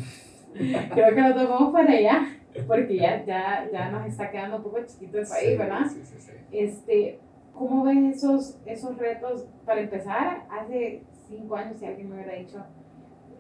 [0.95, 2.27] creo que los dos vamos para allá,
[2.67, 5.87] porque ya, ya, ya nos está quedando un poco chiquito el país, ¿verdad?
[5.91, 6.33] Sí, sí, sí.
[6.51, 7.21] Este,
[7.53, 9.47] ¿Cómo ves esos, esos retos?
[9.65, 12.65] Para empezar, hace cinco años, si alguien me hubiera dicho,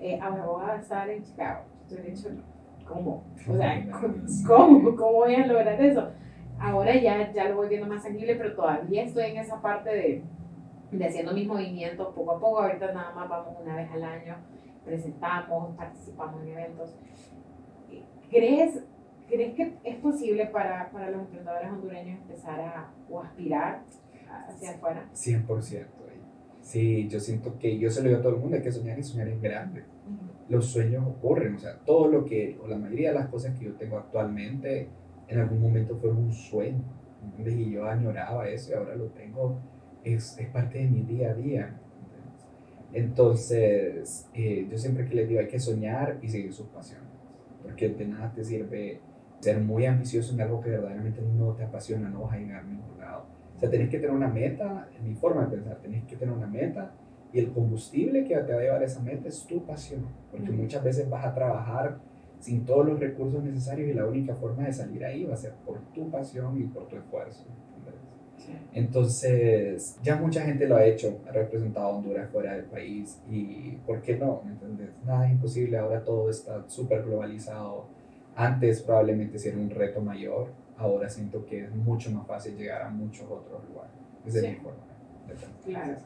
[0.01, 2.29] eh, ahora voy a estar en Chicago, yo hubiera dicho,
[2.87, 3.25] ¿cómo?
[3.49, 3.87] O sea,
[4.47, 4.97] ¿cómo?
[4.97, 6.11] ¿Cómo voy a lograr eso?
[6.59, 10.23] Ahora ya, ya lo voy viendo más tangible, pero todavía estoy en esa parte de,
[10.91, 12.63] de haciendo mis movimientos poco a poco.
[12.63, 14.37] Ahorita nada más vamos una vez al año,
[14.85, 16.97] presentamos, participamos en eventos.
[18.31, 18.83] ¿Crees,
[19.29, 23.83] ¿crees que es posible para, para los emprendedores hondureños empezar a o aspirar
[24.49, 25.09] hacia afuera?
[25.13, 25.87] 100%.
[26.67, 28.99] Sí, yo siento que yo se lo digo a todo el mundo, hay que soñar
[28.99, 29.85] y soñar en grande.
[30.49, 33.67] Los sueños ocurren, o sea, todo lo que, o la mayoría de las cosas que
[33.67, 34.89] yo tengo actualmente,
[35.29, 36.83] en algún momento fueron un sueño.
[37.23, 37.55] ¿entiendes?
[37.55, 39.61] Y yo añoraba eso y ahora lo tengo,
[40.03, 41.81] es, es parte de mi día a día.
[42.93, 47.09] Entonces, eh, yo siempre que les digo, hay que soñar y seguir sus pasiones,
[47.63, 49.01] porque de nada te sirve
[49.39, 52.65] ser muy ambicioso en algo que verdaderamente no te apasiona, no vas a llegar a
[52.65, 53.36] ningún lado.
[53.57, 56.35] O sea, tenés que tener una meta, en mi forma de pensar, tenés que tener
[56.35, 56.93] una meta
[57.33, 60.51] y el combustible que te va a llevar a esa meta es tu pasión, porque
[60.51, 61.99] muchas veces vas a trabajar
[62.39, 65.55] sin todos los recursos necesarios y la única forma de salir ahí va a ser
[65.65, 67.47] por tu pasión y por tu esfuerzo.
[67.79, 68.67] ¿entendés?
[68.75, 73.79] Entonces, ya mucha gente lo ha hecho, ha representado a Honduras fuera del país y
[73.87, 74.43] ¿por qué no?
[74.45, 74.91] ¿Me entiendes?
[75.05, 77.87] Nada es imposible, ahora todo está súper globalizado.
[78.35, 80.49] Antes probablemente sí era un reto mayor,
[80.79, 83.93] ahora siento que es mucho más fácil llegar a muchos otros lugares.
[84.27, 84.47] Esa Sí.
[84.47, 84.79] es mi forma.
[85.65, 85.97] Claro.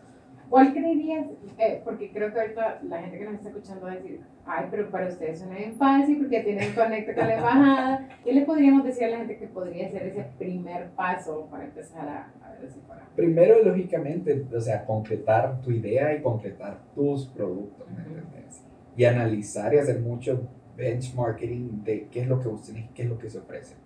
[0.48, 1.26] ¿Cuál creerías?
[1.58, 4.66] eh, porque creo que ahorita la gente que nos está escuchando va a decir, ay,
[4.70, 8.08] pero para ustedes suena bien fácil porque tienen conecto con la embajada.
[8.24, 12.08] ¿Qué le podríamos decir a la gente que podría ser ese primer paso para empezar
[12.08, 13.06] a, a ver si fuera?
[13.14, 18.18] Primero, lógicamente, o sea, concretar tu idea y concretar tus productos, ¿me Ujú.
[18.18, 18.62] entiendes?
[18.96, 23.08] Y analizar y hacer mucho benchmarking de qué es lo que vos tenés, qué es
[23.08, 23.76] lo que se ofrece.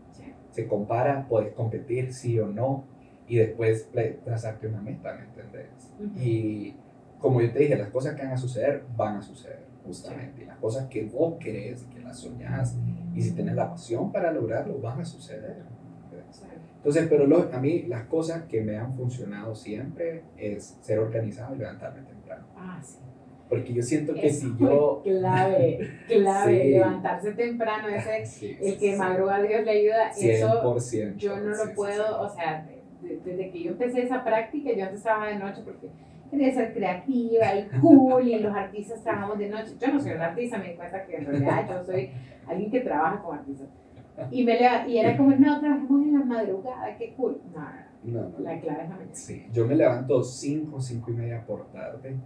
[0.54, 0.62] Sí.
[0.62, 2.84] Se compara, puedes competir, sí o no.
[3.26, 3.88] y después
[4.24, 5.92] trazarte una meta, ¿me entendés?
[6.16, 6.74] Y
[7.18, 10.42] como yo te dije, las cosas que van a suceder, van a suceder, justamente.
[10.42, 12.76] Y las cosas que vos querés, que las soñás,
[13.14, 15.62] y si tenés la pasión para lograrlo, van a suceder.
[16.76, 21.54] Entonces, pero lo, a mí las cosas que me han funcionado siempre es ser organizado
[21.54, 22.44] y levantarme temprano.
[22.56, 22.98] Ah, sí.
[23.48, 25.02] Porque yo siento que si yo...
[25.04, 31.54] Clave, clave, levantarse temprano, ese, el que madruga Dios le ayuda, 100%, eso yo no
[31.54, 32.66] lo puedo, o sea,
[33.02, 35.88] desde que yo empecé esa práctica, yo antes trabajaba de noche porque
[36.30, 39.72] quería ser creativa y cool y los artistas trabajamos de noche.
[39.78, 42.10] Yo no soy un artista, me di cuenta que en realidad yo soy
[42.46, 43.64] alguien que trabaja como artista.
[44.30, 47.40] Y, me y era como, no, trabajamos en la madrugada, qué cool.
[47.52, 49.14] No, no, la clave es la mañana.
[49.14, 52.16] Sí, yo me levanto 5, 5 y media por tarde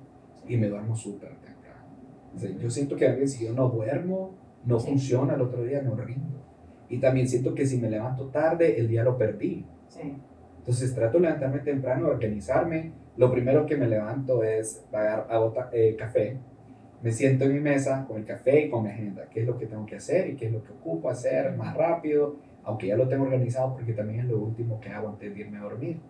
[0.48, 2.60] y me duermo súper temprano.
[2.60, 4.34] yo siento que a veces si yo no duermo,
[4.64, 6.38] no funciona el otro día, no rindo.
[6.88, 9.64] Y también siento que si me levanto tarde, el día lo perdí.
[9.88, 10.14] Sí.
[10.58, 12.92] Entonces trato de levantarme temprano, organizarme.
[13.16, 15.26] Lo primero que me levanto es pagar
[15.72, 16.38] eh, café
[17.02, 19.56] me siento en mi mesa con el café y con mi agenda, qué es lo
[19.56, 22.96] que tengo que hacer y qué es lo que ocupo hacer más rápido, aunque ya
[22.96, 26.00] lo tengo organizado porque también es lo último que hago antes de irme a dormir.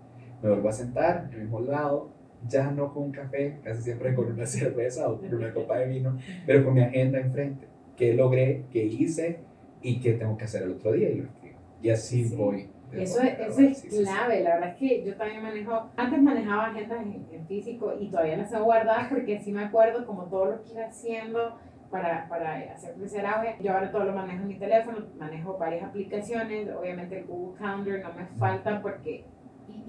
[0.42, 2.10] Me vuelvo a sentar en el mismo lado,
[2.46, 5.88] ya no con un café, casi siempre con una cerveza o con una copa de
[5.88, 7.66] vino, pero con mi agenda enfrente,
[7.96, 9.40] qué logré, qué hice
[9.82, 11.58] y qué tengo que hacer el otro día y lo escribo.
[11.82, 12.68] Y así voy.
[12.92, 17.02] Eso, es, eso es clave, la verdad es que yo también manejo, antes manejaba agendas
[17.02, 20.72] en, físico y todavía las tengo guardadas porque sí me acuerdo como todo lo que
[20.72, 21.58] iba haciendo
[21.90, 23.56] para, para hacer crecer auge.
[23.60, 28.00] Yo ahora todo lo manejo en mi teléfono, manejo varias aplicaciones, obviamente el Google Calendar
[28.02, 29.24] no me falta porque,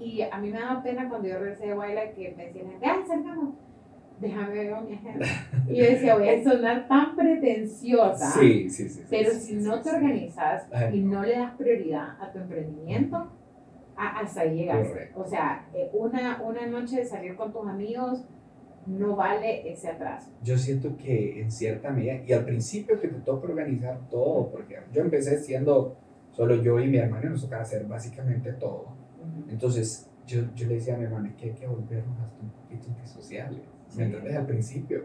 [0.00, 2.96] y, a mí me da pena cuando yo regresé de Baila que me decían, ya,
[3.06, 3.54] cercamos
[4.20, 5.26] déjame ver mi agenda.
[5.68, 8.30] Y yo decía, voy a sonar tan pretenciosa.
[8.32, 9.02] Sí, sí, sí.
[9.08, 13.30] Pero si no te organizas y no le das prioridad a tu emprendimiento,
[13.96, 14.88] hasta ahí llegas.
[15.14, 18.24] O sea, eh, una, una noche de salir con tus amigos
[18.86, 20.30] no vale ese atraso.
[20.42, 24.78] Yo siento que en cierta medida, y al principio que te toca organizar todo, porque
[24.92, 25.96] yo empecé siendo
[26.32, 28.99] solo yo y mi hermano y nos tocaba hacer básicamente todo.
[29.48, 32.50] Entonces, yo, yo le decía a mi hermano, es que hay que volvernos hasta un
[32.50, 33.60] poquito antisociales.
[33.96, 34.36] ¿me entiendes?
[34.36, 35.04] Al principio,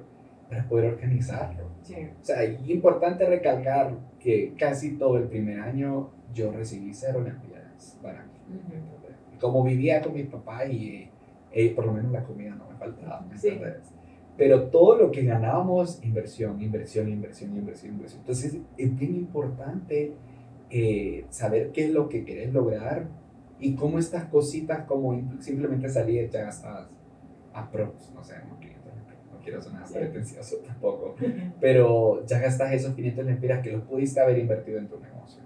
[0.50, 1.70] para poder organizarlo.
[1.82, 1.96] Sí.
[2.22, 7.98] O sea, es importante recalcar que casi todo el primer año yo recibí cero Olimpiadas
[8.02, 8.32] para mí.
[9.34, 11.10] Y como vivía con mi papá y
[11.52, 13.78] eh, por lo menos la comida no me faltaba, ¿me entiendes?
[14.38, 18.20] Pero todo lo que ganábamos, inversión, inversión, inversión, inversión, inversión.
[18.22, 20.14] Entonces es bien importante
[20.70, 23.08] eh, saber qué es lo que querés lograr
[23.60, 26.90] y cómo estas cositas como simplemente salir ya gastadas
[27.54, 28.60] a pros, no sé, no,
[29.46, 31.16] quiero sonar pretencioso tampoco,
[31.62, 35.44] pero ya gastas esos 500 lempiras que los pudiste haber invertido en tu negocio.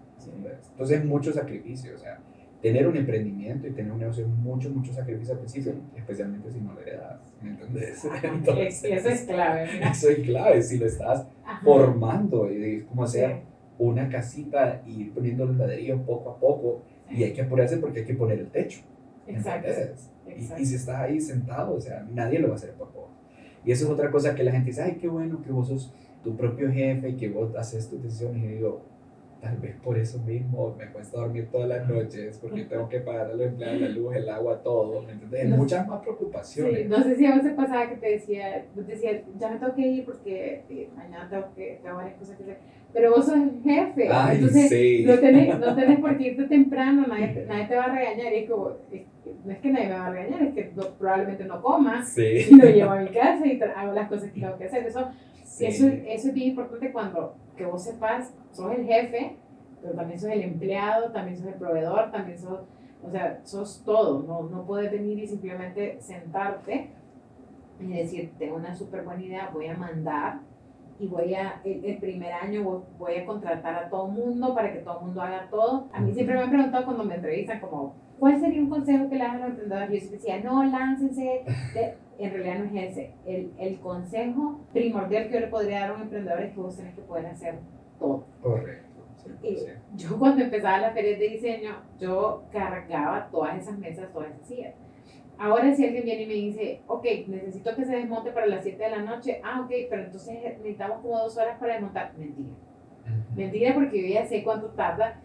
[0.71, 2.19] Entonces, mucho sacrificio, o sea,
[2.61, 6.61] tener un emprendimiento y tener un negocio es mucho, mucho sacrificio al principio, especialmente si
[6.61, 8.05] no le das, ¿me entendés?
[8.23, 9.69] Entonces, eso es clave.
[9.91, 11.25] Eso es clave, si lo estás
[11.63, 13.41] formando y cómo hacer
[13.77, 17.99] una casita y ir poniendo los ladrillos poco a poco y hay que apurarse porque
[17.99, 18.81] hay que poner el techo.
[19.27, 19.69] Exacto.
[20.27, 23.09] Y, y, si estás ahí sentado, o sea, nadie lo va a hacer por vos.
[23.65, 25.93] Y eso es otra cosa que la gente dice, ay, qué bueno que vos sos
[26.23, 28.43] tu propio jefe y que vos haces tus decisiones.
[28.43, 28.81] Y digo,
[29.41, 33.27] tal vez por eso mismo me cuesta dormir todas las noches, porque tengo que pagar
[33.27, 35.49] a los empleados la luz, el agua, todo, ¿me entiendes?
[35.49, 36.83] No, muchas más preocupaciones.
[36.83, 39.73] Sí, no sé si a veces pasaba que te decía, te decía, ya me tengo
[39.73, 42.59] que ir porque eh, mañana tengo, que, tengo varias cosas que hacer.
[42.91, 45.03] Pero vos sos el jefe, Ay, entonces sí.
[45.05, 48.33] no, tenés, no tenés por qué irte temprano, nadie, nadie te va a regañar.
[48.33, 48.71] Y es como,
[49.45, 52.65] no es que nadie me va a regañar, es que probablemente no coma y lo
[52.65, 54.87] llevo a mi casa y hago las cosas que tengo que hacer.
[54.87, 55.07] Eso,
[55.59, 59.35] eso, eso es bien importante cuando que vos sepas, sos el jefe,
[59.81, 62.61] pero también sos el empleado, también sos el proveedor, también sos,
[63.03, 64.23] o sea, sos todo.
[64.23, 66.89] No, no puedes venir y simplemente sentarte
[67.79, 70.39] y decir, tengo una súper buena idea, voy a mandar
[70.99, 74.79] y voy a, el, primer año voy a contratar a todo el mundo para que
[74.79, 75.87] todo el mundo haga todo.
[75.93, 79.15] A mí siempre me han preguntado cuando me entrevistan como, ¿cuál sería un consejo que
[79.15, 79.89] le dan a los emprendedores?
[79.89, 81.45] Yo siempre decía, no, láncense.
[82.17, 83.13] en realidad no es ese.
[83.25, 86.75] El, el, consejo primordial que yo le podría dar a un emprendedor es que vos
[86.75, 87.59] tenés que poder hacer
[87.97, 88.25] todo.
[88.41, 88.89] Correcto.
[89.95, 94.73] Yo cuando empezaba las ferias de diseño, yo cargaba todas esas mesas, todas esas sillas
[95.39, 98.83] Ahora si alguien viene y me dice, ok, necesito que se desmonte para las 7
[98.83, 102.13] de la noche, ah, ok, pero entonces necesitamos como dos horas para desmontar.
[102.17, 102.49] Mentira.
[103.35, 105.21] Mentira porque yo ya sé cuánto tarda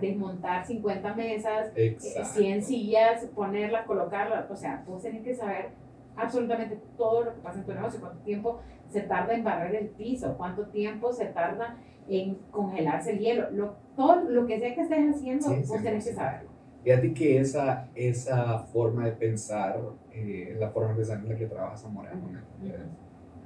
[0.00, 4.50] desmontar 50 mesas, 100 eh, sillas, ponerlas, colocarlas.
[4.50, 5.70] O sea, vos tenés que saber
[6.16, 9.88] absolutamente todo lo que pasa en tu negocio, cuánto tiempo se tarda en barrer el
[9.88, 11.76] piso, cuánto tiempo se tarda
[12.08, 13.50] en congelarse el hielo.
[13.50, 16.53] Lo, todo lo que sea que estés haciendo, vos tenés que saberlo.
[16.84, 19.80] Fíjate que esa, esa forma de pensar
[20.12, 22.12] eh, es la forma de pensar en la que trabaja Zamora.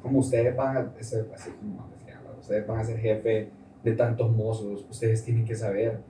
[0.03, 1.89] Como ustedes van a ser, así como
[2.41, 3.49] ustedes van a ser jefe
[3.84, 6.01] de tantos mozos, ustedes tienen que saber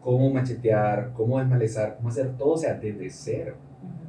[0.00, 3.56] cómo machetear, cómo desmalezar, cómo hacer todo, o sea, desde cero.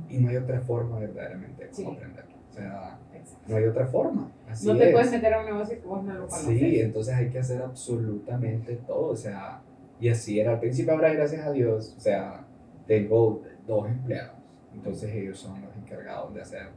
[0.08, 2.36] Y no hay otra forma verdaderamente de cómo aprenderlo.
[2.50, 3.00] O sea,
[3.48, 4.32] no hay otra forma.
[4.48, 6.60] Así no te puedes meter a un negocio que vos no lo conoces.
[6.60, 9.08] Sí, entonces hay que hacer absolutamente todo.
[9.10, 9.62] O sea,
[10.00, 10.94] y así era al principio.
[10.94, 12.46] Ahora, gracias a Dios, o sea,
[12.88, 14.38] tengo dos empleados.
[14.74, 16.70] Entonces ellos son los encargados de hacer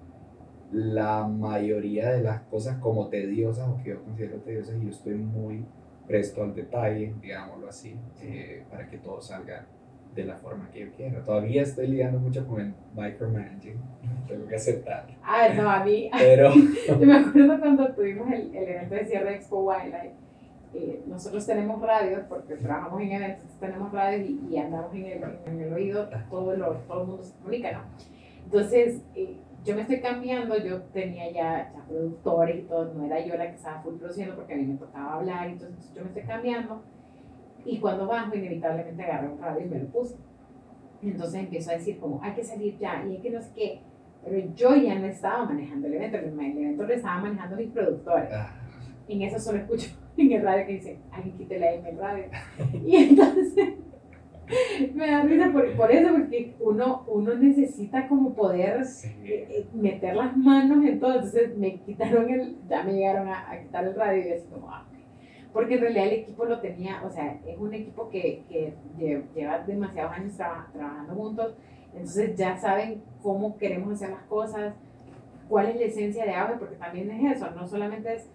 [0.73, 5.15] la mayoría de las cosas como tediosas o que yo considero tediosas y yo estoy
[5.15, 5.65] muy
[6.07, 9.67] presto al detalle, digámoslo así, eh, para que todo salga
[10.15, 11.23] de la forma que yo quiero.
[11.23, 13.81] Todavía estoy lidiando mucho con el micromanaging,
[14.29, 15.07] tengo que aceptar.
[15.23, 16.11] Ah, no, a mí.
[16.19, 16.53] Pero.
[16.89, 20.30] yo me acuerdo cuando tuvimos el, el evento de cierre de Expo Wildlife.
[20.73, 25.61] Eh, nosotros tenemos radios, porque trabajamos en eventos, tenemos radios y, andamos en el, en
[25.61, 27.81] el oído, todo, lo, todo el mundo se comunica, ¿no?
[28.45, 33.25] Entonces, eh, yo me estoy cambiando, yo tenía ya, ya productores y todo, no era
[33.25, 36.09] yo la que estaba full produciendo porque a mí me tocaba hablar, entonces yo me
[36.09, 36.83] estoy cambiando
[37.65, 40.17] y cuando bajo inevitablemente agarré un radio y me lo puse.
[41.03, 43.83] Entonces empiezo a decir como hay que salir ya y hay que no sé qué,
[44.25, 48.31] pero yo ya no estaba manejando el evento, el evento lo estaba manejando mis productores.
[48.33, 48.55] Ah.
[49.09, 49.91] En eso solo escucho
[50.21, 52.25] en el radio que dice, alguien quítele ahí en el radio.
[52.85, 53.75] Y entonces
[54.95, 58.83] me da risa por, por, eso, porque uno, uno necesita como poder
[59.25, 61.15] eh, eh, meter las manos en todo.
[61.15, 64.71] Entonces me quitaron el, ya me llegaron a, a quitar el radio y así como,
[64.71, 64.87] ah,
[65.53, 68.75] porque en realidad el equipo lo tenía, o sea, es un equipo que, que
[69.35, 71.57] lleva demasiados años trabajando juntos,
[71.93, 74.75] entonces ya saben cómo queremos hacer las cosas,
[75.49, 78.31] cuál es la esencia de AVE, porque también es eso, no solamente es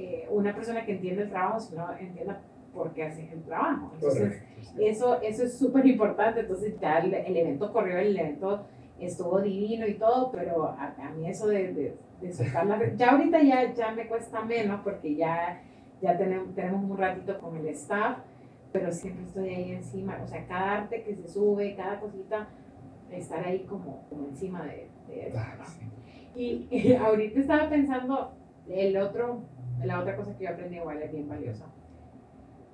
[0.00, 2.34] eh, una persona que entiende el trabajo, sino entiende
[2.72, 3.90] por qué hace el trabajo.
[3.94, 4.40] Entonces,
[4.78, 6.38] eso, eso es súper importante.
[6.38, 8.64] Entonces, ya el, evento corrió, el evento
[9.00, 12.94] estuvo divino y todo, pero a, mí eso de, de, de soltar la...
[12.94, 15.62] Ya ahorita ya, ya me cuesta menos porque ya,
[16.00, 18.18] ya tenemos, tenemos un ratito con el staff,
[18.70, 20.20] pero siempre estoy ahí encima.
[20.22, 22.46] O sea, cada arte que se sube, cada cosita,
[23.10, 25.40] estar ahí como, como encima de, de eso.
[26.36, 28.38] Y, y ahorita estaba pensando,
[28.68, 29.42] el otro,
[29.84, 31.66] la otra cosa que yo aprendí igual es bien valiosa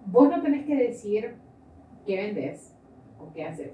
[0.06, 1.34] vos no tenés que decir
[2.06, 2.74] qué vendes
[3.18, 3.72] o qué haces,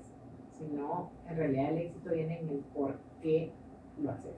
[0.59, 3.53] sino en realidad el éxito viene en el por qué
[4.01, 4.35] lo haces.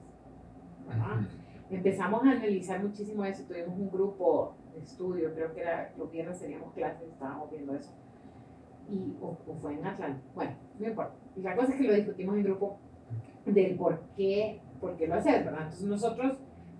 [1.69, 6.39] Empezamos a analizar muchísimo eso, tuvimos un grupo de estudio, creo que era, los viernes
[6.39, 7.91] teníamos clases, estábamos viendo eso.
[8.89, 11.13] Y, o, fue en Atlanta, bueno, no importa.
[11.35, 12.79] Y la cosa es que lo discutimos en grupo
[13.45, 15.63] del por qué, por qué lo haces, ¿verdad?
[15.63, 16.37] Entonces nosotros,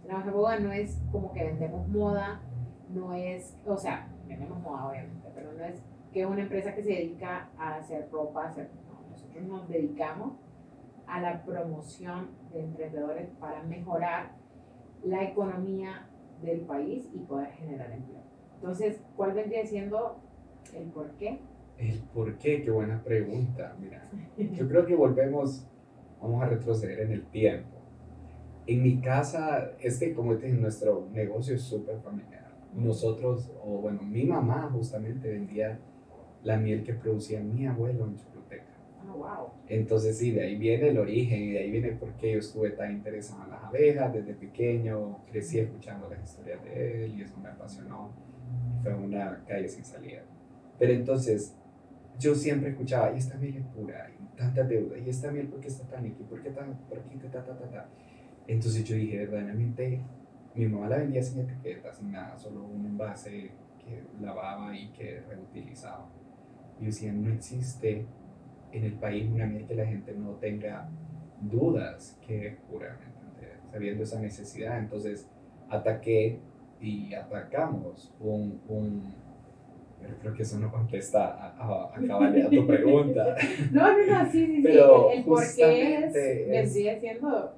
[0.08, 2.42] la boda no es como que vendemos moda,
[2.90, 5.82] no es, o sea, tenemos moda obviamente, pero no es
[6.12, 8.70] que una empresa que se dedica a hacer ropa, hacer,
[9.10, 10.34] nosotros nos dedicamos
[11.08, 14.36] a la promoción de emprendedores para mejorar
[15.04, 16.08] la economía
[16.42, 18.22] del país y poder generar empleo.
[18.56, 20.20] Entonces, ¿cuál vendría siendo
[20.74, 21.40] el por qué?
[21.78, 23.76] El por qué, qué buena pregunta.
[23.80, 25.68] Mira, yo creo que volvemos,
[26.22, 27.83] vamos a retroceder en el tiempo.
[28.66, 32.44] En mi casa, este, como te dije, nuestro negocio es súper familiar
[32.76, 35.80] nosotros, o bueno, mi mamá justamente vendía
[36.44, 38.64] la miel que producía mi abuelo en Choluteca.
[39.08, 39.50] Oh, wow.
[39.68, 42.72] Entonces sí, de ahí viene el origen y de ahí viene por qué yo estuve
[42.72, 47.38] tan interesado en las abejas desde pequeño, crecí escuchando las historias de él y eso
[47.38, 48.12] me apasionó.
[48.82, 50.24] Fue una calle sin salida.
[50.80, 51.56] Pero entonces
[52.20, 55.60] yo siempre escuchaba, y esta miel es pura, y tanta deuda, y esta miel, ¿por
[55.60, 56.24] qué está tan aquí?
[56.30, 57.90] ¿Por qué tan, por aquí, ta, ta, ta, ta?
[58.48, 60.02] Entonces yo dije, verdaderamente
[60.56, 65.22] mi mamá la vendía sin etiqueta, sin nada, solo un envase que lavaba y que
[65.28, 66.10] reutilizaba.
[66.80, 68.06] Y decía, no existe
[68.72, 70.90] en el país una miel que la gente no tenga
[71.42, 72.98] dudas que es pura,
[73.72, 74.78] sabiendo esa necesidad.
[74.80, 75.28] Entonces
[75.70, 76.40] ataqué
[76.80, 79.14] y atacamos un, un
[80.02, 83.38] pero creo que eso no contesta a, a, a, tu pregunta.
[83.72, 84.62] no, no, no, sí, sí, sí.
[84.62, 87.56] Pero el, por qué es, vendría siendo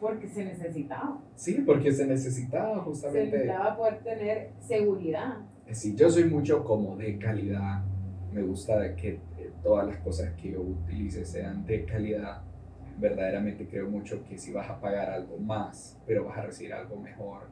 [0.00, 1.20] porque se necesitaba.
[1.34, 3.30] Sí, porque se necesitaba justamente.
[3.30, 5.36] Se necesitaba poder tener seguridad.
[5.66, 7.82] Eh, sí, yo soy mucho como de calidad.
[8.32, 12.42] Me gusta que eh, todas las cosas que yo utilice sean de calidad.
[12.98, 16.96] Verdaderamente creo mucho que si vas a pagar algo más, pero vas a recibir algo
[16.96, 17.42] mejor,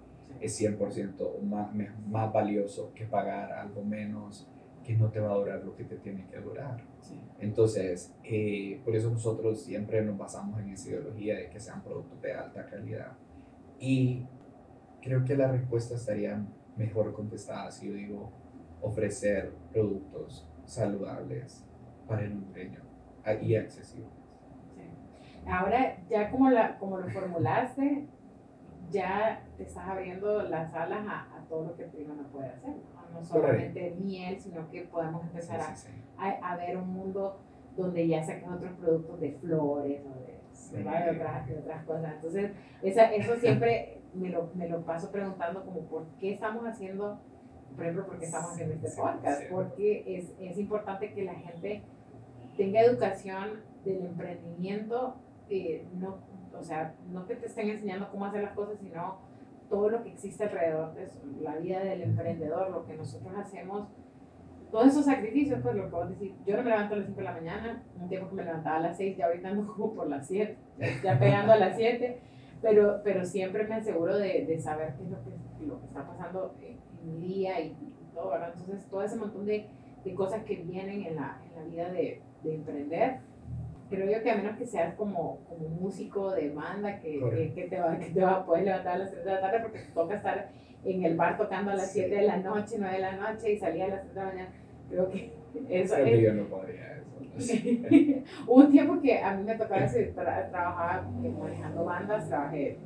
[0.41, 1.71] es 100% más,
[2.09, 4.49] más valioso que pagar algo menos
[4.87, 6.81] que no te va a durar lo que te tiene que durar.
[7.41, 12.23] Entonces, eh, por eso nosotros siempre nos basamos en esa ideología de que sean productos
[12.23, 13.13] de alta calidad.
[13.81, 14.29] Y
[15.03, 16.41] creo que la respuesta estaría
[16.77, 18.33] mejor contestada si yo digo
[18.81, 21.65] ofrecer productos saludables
[22.07, 22.81] para el hondureño
[23.43, 24.13] y accesibles.
[24.73, 24.83] Sí.
[25.51, 28.07] Ahora, ya como, la, como lo formulaste,
[28.91, 32.51] ya te estás abriendo las alas a, a todo lo que el primo no puede
[32.51, 32.77] hacer.
[33.17, 35.75] No, solamente miel, sino que podemos empezar a,
[36.19, 37.41] a, a, ver un mundo
[37.77, 42.15] donde ya saquen otros productos de flores o de, de, otras, de otras, cosas.
[42.15, 42.53] Entonces,
[42.83, 47.21] esa, eso siempre me lo, me lo paso preguntando como por qué estamos haciendo,
[47.75, 51.83] por ejemplo, por qué estamos haciendo este podcast, porque es, es importante que la gente
[52.57, 55.17] tenga educación del emprendimiento,
[55.51, 56.19] eh, no,
[56.59, 59.19] o sea, no que te estén enseñando cómo hacer las cosas, sino
[59.69, 63.89] todo lo que existe alrededor de eso, la vida del emprendedor, lo que nosotros hacemos,
[64.71, 67.25] todos esos sacrificios, pues lo puedo decir, yo no me levanto a las 5 de
[67.25, 70.09] la mañana, un tiempo que me levantaba a las 6, ya ahorita ando como por
[70.09, 70.57] las 7,
[71.03, 72.21] ya pegando a las 7,
[72.63, 76.07] pero, pero siempre me aseguro de, de saber qué es lo que, lo que está
[76.07, 78.53] pasando en mi día y, y, todo, ¿verdad?
[78.57, 79.67] Entonces, todo ese montón de,
[80.05, 83.21] de cosas que vienen en la, en la vida de, de emprender,
[83.89, 87.69] creo yo que a menos que seas como, como músico de banda que, que, que,
[87.69, 89.79] te va, que te va a poder levantar a las 3 de la tarde porque
[89.79, 90.49] te toca estar
[90.85, 92.01] en el bar tocando a las sí.
[92.01, 94.27] 7 de la noche, 9 de la noche y salir a las 3 de la
[94.27, 94.51] mañana.
[94.89, 95.33] Creo que
[95.69, 96.23] eso es...
[96.23, 97.07] Yo no podría eso.
[98.47, 102.79] Hubo un tiempo que a mí me tocaba decir, tra trabajaba manejando bandas, trabajé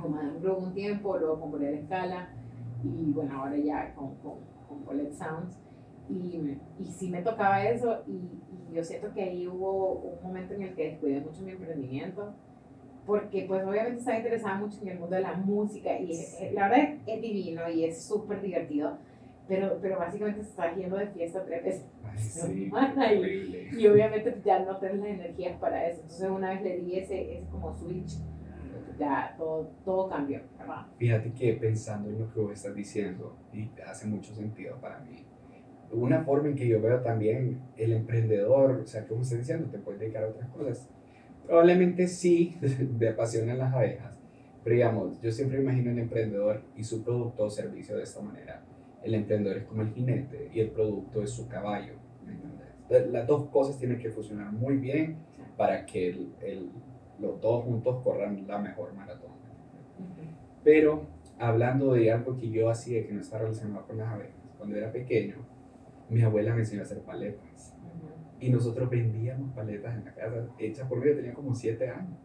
[0.00, 2.28] con Madame Blue un tiempo, luego con Bolera Escala
[2.84, 4.34] y bueno, ahora ya con, con,
[4.68, 5.58] con Colette Sounds.
[6.08, 8.30] Y, y sí me tocaba eso y,
[8.72, 12.34] yo siento que ahí hubo un momento en el que descuidé mucho mi emprendimiento
[13.06, 16.50] porque pues obviamente estaba interesada mucho en el mundo de la música y sí.
[16.52, 18.98] la verdad es divino y es súper divertido
[19.48, 22.70] pero, pero básicamente se está yendo de fiesta tres veces Ay, sí,
[23.72, 26.98] y, y, obviamente ya no tienes las energías para eso entonces una vez le di
[26.98, 28.18] ese, ese como switch
[28.98, 30.86] ya todo, todo cambió ¿verdad?
[30.98, 35.27] fíjate que pensando en lo que vos estás diciendo y hace mucho sentido para mí
[35.92, 39.78] una forma en que yo veo también el emprendedor, o sea, como estoy diciendo, te
[39.78, 40.88] puedes dedicar a otras cosas.
[41.46, 42.56] Probablemente sí,
[42.98, 44.18] te apasionan las abejas,
[44.62, 48.62] pero digamos, yo siempre imagino el emprendedor y su producto o servicio de esta manera.
[49.02, 51.94] El emprendedor es como el jinete y el producto es su caballo.
[52.90, 55.16] ¿me Las dos cosas tienen que funcionar muy bien
[55.56, 56.70] para que el, el,
[57.18, 59.30] los dos juntos corran la mejor maratón.
[60.64, 61.06] Pero
[61.38, 64.92] hablando de algo que yo hacía que no está relacionado con las abejas, cuando era
[64.92, 65.36] pequeño,
[66.08, 67.74] mi abuela me enseñó a hacer paletas.
[68.40, 72.18] Y nosotros vendíamos paletas en la casa, hechas por mí, yo tenía como siete años.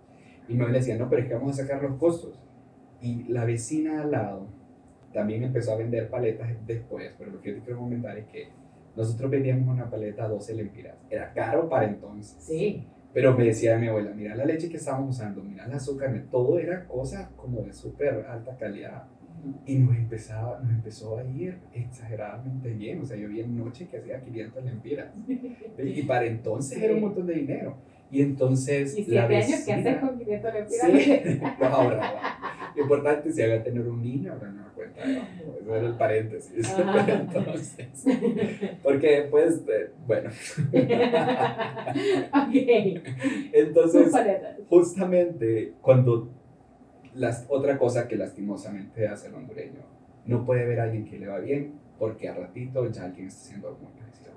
[0.47, 2.39] Y mi abuela decía, no, pero es que vamos a sacar los costos.
[3.01, 4.47] Y la vecina al lado
[5.11, 8.49] también empezó a vender paletas después, pero lo que yo te quiero comentar es que
[8.95, 10.95] nosotros vendíamos una paleta a 12 lempiras.
[11.09, 12.37] Era caro para entonces.
[12.39, 12.87] Sí.
[13.13, 16.57] Pero me decía mi abuela, mira la leche que estábamos usando, mira el azúcar, todo
[16.57, 19.03] era cosa como de súper alta calidad
[19.65, 23.01] y nos, empezaba, nos empezó a ir exageradamente bien.
[23.01, 25.13] O sea, yo vi en noche que hacía 500 lempiras.
[25.83, 27.75] Y para entonces era un montón de dinero.
[28.11, 28.97] Y entonces.
[28.97, 30.91] ¿Y siete años qué haces con 500 lempiras?
[30.91, 32.13] Sí, pues ahora.
[32.75, 35.05] Lo importante es si había tener un niño, ahora no me cuenta.
[35.05, 35.57] ¿no?
[35.59, 36.73] Eso era el paréntesis.
[37.07, 38.05] entonces.
[38.83, 40.29] Porque después, eh, bueno.
[42.33, 42.55] ok.
[43.51, 44.13] Entonces,
[44.69, 46.29] justamente cuando
[47.15, 49.81] las, otra cosa que lastimosamente hace el hondureño,
[50.25, 53.55] no puede ver a alguien que le va bien porque a ratito ya alguien está
[53.55, 54.31] algo muy parecido.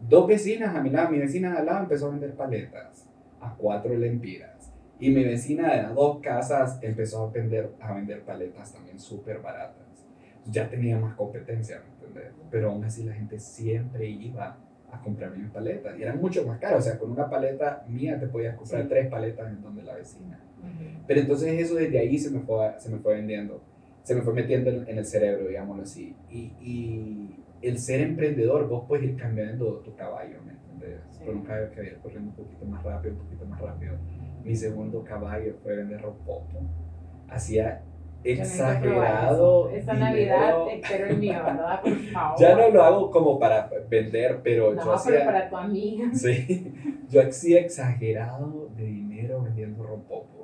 [0.00, 3.06] Dos vecinas a mi lado, mi vecina de al lado empezó a vender paletas
[3.40, 8.22] a cuatro lempiras y mi vecina de las dos casas empezó a vender, a vender
[8.22, 10.06] paletas también súper baratas.
[10.46, 11.82] Ya tenía más competencia,
[12.14, 12.20] ¿me?
[12.50, 14.56] Pero aún así la gente siempre iba
[14.92, 16.78] a comprar mis paletas y eran mucho más caras.
[16.78, 18.88] O sea, con una paleta mía te podías comprar sí.
[18.88, 20.38] tres paletas en donde la vecina.
[21.06, 23.60] Pero entonces eso desde ahí se me fue, se me fue vendiendo,
[24.02, 26.14] se me fue metiendo en, en el cerebro, digámoslo así.
[26.30, 31.00] Y, y, el ser emprendedor, vos puedes ir cambiando tu caballo, ¿me entiendes?
[31.12, 31.24] Sí.
[31.24, 33.94] Por un caballo que había corriendo un poquito más rápido, un poquito más rápido.
[34.42, 36.60] Mi segundo caballo fue vender ropopo.
[37.28, 37.82] Hacía
[38.24, 39.70] exagerado.
[39.70, 41.80] Esta Navidad espero el mío, ¿verdad?
[41.82, 42.40] Por favor.
[42.40, 45.12] Ya no lo hago como para vender, pero no, yo hacía.
[45.12, 46.10] Pero para tu amiga.
[46.14, 46.72] Sí,
[47.08, 50.41] yo hacía exagerado de dinero vendiendo rompopo.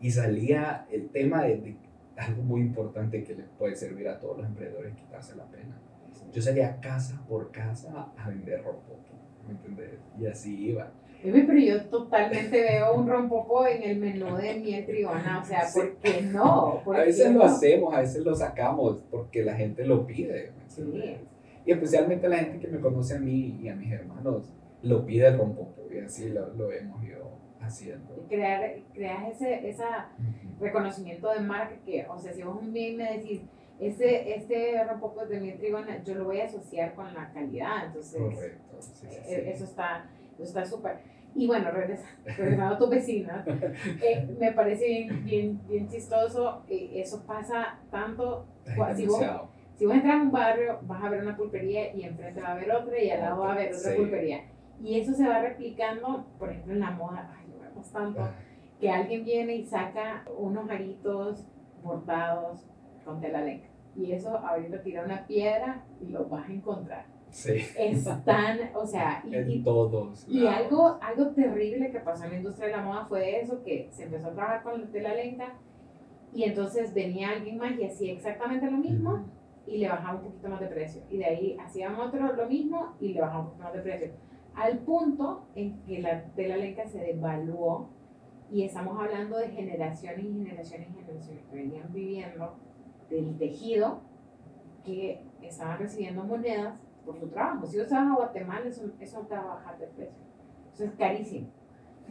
[0.00, 1.76] Y salía el tema de, de,
[2.16, 5.78] algo muy importante que les puede servir a todos los emprendedores, quitarse la pena.
[6.32, 9.14] Yo salía casa por casa a vender rompopo,
[9.46, 9.98] ¿me entiendes?
[10.18, 10.92] Y así iba.
[11.22, 15.96] Pero yo totalmente veo un rompopo en el menú de miel tribana, o sea, ¿por
[15.96, 16.80] qué no?
[16.84, 17.44] ¿Por a veces qué lo no?
[17.44, 20.52] hacemos, a veces lo sacamos porque la gente lo pide.
[20.68, 20.82] Sí.
[21.66, 25.26] Y especialmente la gente que me conoce a mí y a mis hermanos lo pide
[25.26, 27.19] el rompopo y así lo, lo hemos ido
[27.70, 28.16] haciendo.
[28.16, 30.08] Y crear, crear ese esa
[30.60, 33.40] reconocimiento de marca que, o sea, si vos un día me decís,
[33.78, 38.20] este, este rompopo de miel tribana, yo lo voy a asociar con la calidad, entonces
[38.20, 38.76] Correcto.
[38.80, 39.34] Sí, sí, sí.
[39.34, 40.98] eso está eso está súper.
[41.34, 41.70] Y bueno,
[42.24, 43.44] regresando a tu vecina,
[44.02, 46.62] eh, me parece bien, bien, bien chistoso.
[46.68, 48.46] Eh, eso pasa tanto.
[48.96, 49.24] Si vos,
[49.76, 52.52] si vos entras a un barrio, vas a ver una pulpería y enfrente va a
[52.52, 54.44] haber otra y al lado va a haber otra pulpería.
[54.82, 57.30] Y eso se va replicando, por ejemplo, en la moda.
[57.92, 58.20] Tanto.
[58.78, 61.46] Que alguien viene y saca unos aritos
[61.82, 62.66] bordados
[63.04, 63.68] con tela lenca.
[63.96, 67.06] Y eso ahorita tira una piedra y lo vas a encontrar.
[67.30, 67.62] Sí.
[67.76, 70.26] Están, o sea, y, en todos.
[70.28, 73.88] Y algo, algo terrible que pasó en la industria de la moda fue eso, que
[73.92, 75.54] se empezó a trabajar con la tela lenta
[76.32, 79.24] y entonces venía alguien más y hacía exactamente lo mismo
[79.66, 81.02] y le bajaba un poquito más de precio.
[81.10, 84.10] Y de ahí hacían otro lo mismo y le bajaba un poquito más de precio.
[84.54, 87.88] Al punto en que la tela lenta se devaluó
[88.50, 92.56] y estamos hablando de generaciones y generaciones y generaciones que venían viviendo
[93.08, 94.00] del tejido
[94.84, 97.66] que estaban recibiendo monedas por su trabajo.
[97.66, 100.24] Si vas a Guatemala, eso, eso te va a bajar de precio.
[100.72, 101.48] Eso es carísimo.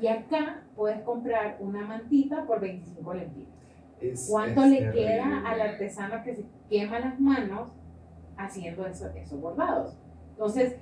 [0.02, 3.60] Y acá puedes comprar una mantita por 25 lempiras.
[4.30, 7.74] ¿Cuánto le queda al artesano que se quema las manos
[8.38, 9.98] haciendo eso, esos bordados?
[10.32, 10.78] Entonces,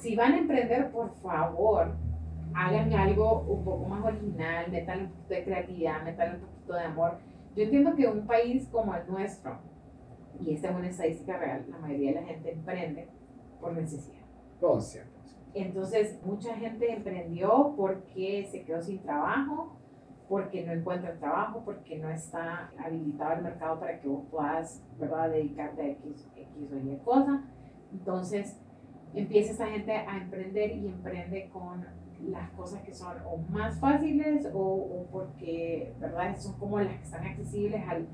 [0.00, 1.96] si van a emprender, por favor,
[2.54, 6.82] hagan algo un poco más original, metan un poquito de creatividad, metan un poquito de
[6.82, 7.18] amor.
[7.56, 9.58] Yo entiendo que un país como el nuestro,
[10.40, 13.08] y esta es una estadística real, la mayoría de la gente emprende
[13.60, 14.18] por necesidad.
[15.54, 19.76] Entonces, mucha gente emprendió porque se quedó sin trabajo,
[20.28, 25.30] porque no encuentra trabajo, porque no está habilitado el mercado para que vos puedas, ¿verdad?,
[25.30, 27.44] dedicarte a X, X o Y cosa.
[27.92, 28.60] Entonces,
[29.14, 31.86] empieza esta gente a emprender y emprende con
[32.26, 37.04] las cosas que son o más fáciles o, o porque, ¿verdad?, son como las que
[37.04, 38.06] están accesibles al...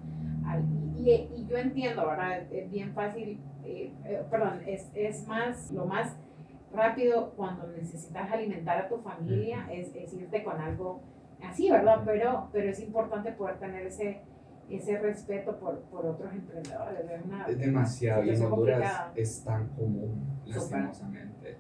[0.47, 0.63] al
[0.97, 5.87] y, y, yo entiendo, ¿verdad?, es bien fácil, eh, eh, perdón, es, es más, lo
[5.87, 6.17] más
[6.73, 11.01] rápido cuando necesitas alimentar a tu familia es, es irte con algo
[11.43, 12.03] así, ¿verdad?
[12.05, 14.21] Pero, pero es importante poder tener ese,
[14.71, 17.01] ese respeto por, por otros emprendedores.
[17.49, 21.59] es demasiado, y en Honduras es tan común, lastimosamente.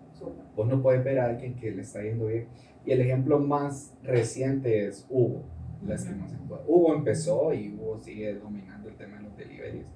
[0.57, 2.47] Vos no puedes ver a alguien que le está yendo bien.
[2.87, 5.43] Y el ejemplo más reciente es Hugo,
[5.85, 6.55] lastimosamente.
[6.67, 9.87] Hugo empezó y Hugo sigue dominando el tema de los deliveries.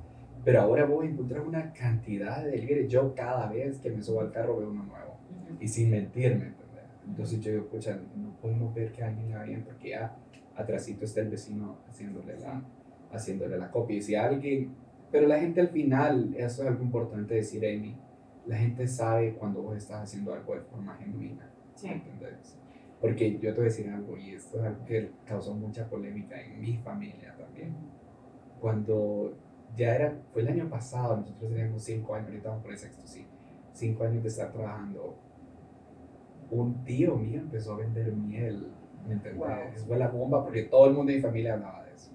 [0.45, 2.91] Pero ahora vos encontrar una cantidad de deliveries.
[2.91, 5.19] Yo cada vez que me subo al carro veo uno nuevo.
[5.61, 6.53] Y sin mentirme,
[7.07, 10.15] entonces yo digo, escucha, no podemos ver que alguien le va bien porque ya
[10.55, 12.63] atrásito está el vecino haciéndole la,
[13.13, 13.97] haciéndole la copia.
[13.97, 14.75] Y si alguien,
[15.11, 17.97] pero la gente al final, eso es algo importante decir, Amy,
[18.47, 21.51] la gente sabe cuando vos estás haciendo algo de forma genuina.
[21.75, 21.89] Sí.
[21.89, 22.59] ¿Entendés?
[23.01, 26.41] Porque yo te voy a decir algo, y esto es algo que causó mucha polémica
[26.41, 27.77] en mi familia también.
[28.61, 29.37] Cuando
[29.77, 33.07] ya era, fue el año pasado, nosotros teníamos cinco años, ahorita vamos por el sexto,
[33.07, 33.25] sí,
[33.73, 35.17] cinco años de estar trabajando.
[36.51, 38.73] Un tío mío empezó a vender miel,
[39.07, 39.85] ¿me entiendes?
[39.87, 42.11] Fue la bomba porque todo el mundo de mi familia hablaba de eso.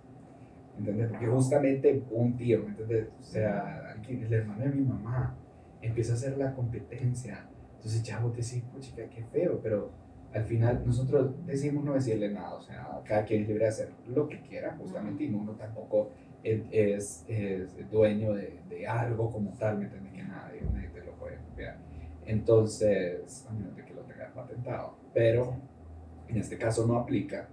[0.78, 1.10] ¿Entendés?
[1.10, 3.10] Porque justamente un tío, ¿me entiendes?
[3.20, 5.36] O sea, el hermano de mi mamá
[5.82, 7.46] empieza a hacer la competencia.
[7.76, 9.92] Entonces ya vos decís, chica, qué feo, pero
[10.34, 13.90] al final nosotros decimos no decirle nada, o sea, cada quien es libre de hacer
[14.08, 16.10] lo que quiera, justamente, y uno tampoco
[16.44, 20.14] es, es, dueño de, de, algo como tal, ¿me entiendes?
[20.14, 21.78] Que nadie, nadie te lo puede copiar.
[22.26, 25.56] Entonces, a menos de que lo tengas patentado, pero
[26.28, 27.48] en este caso no aplica.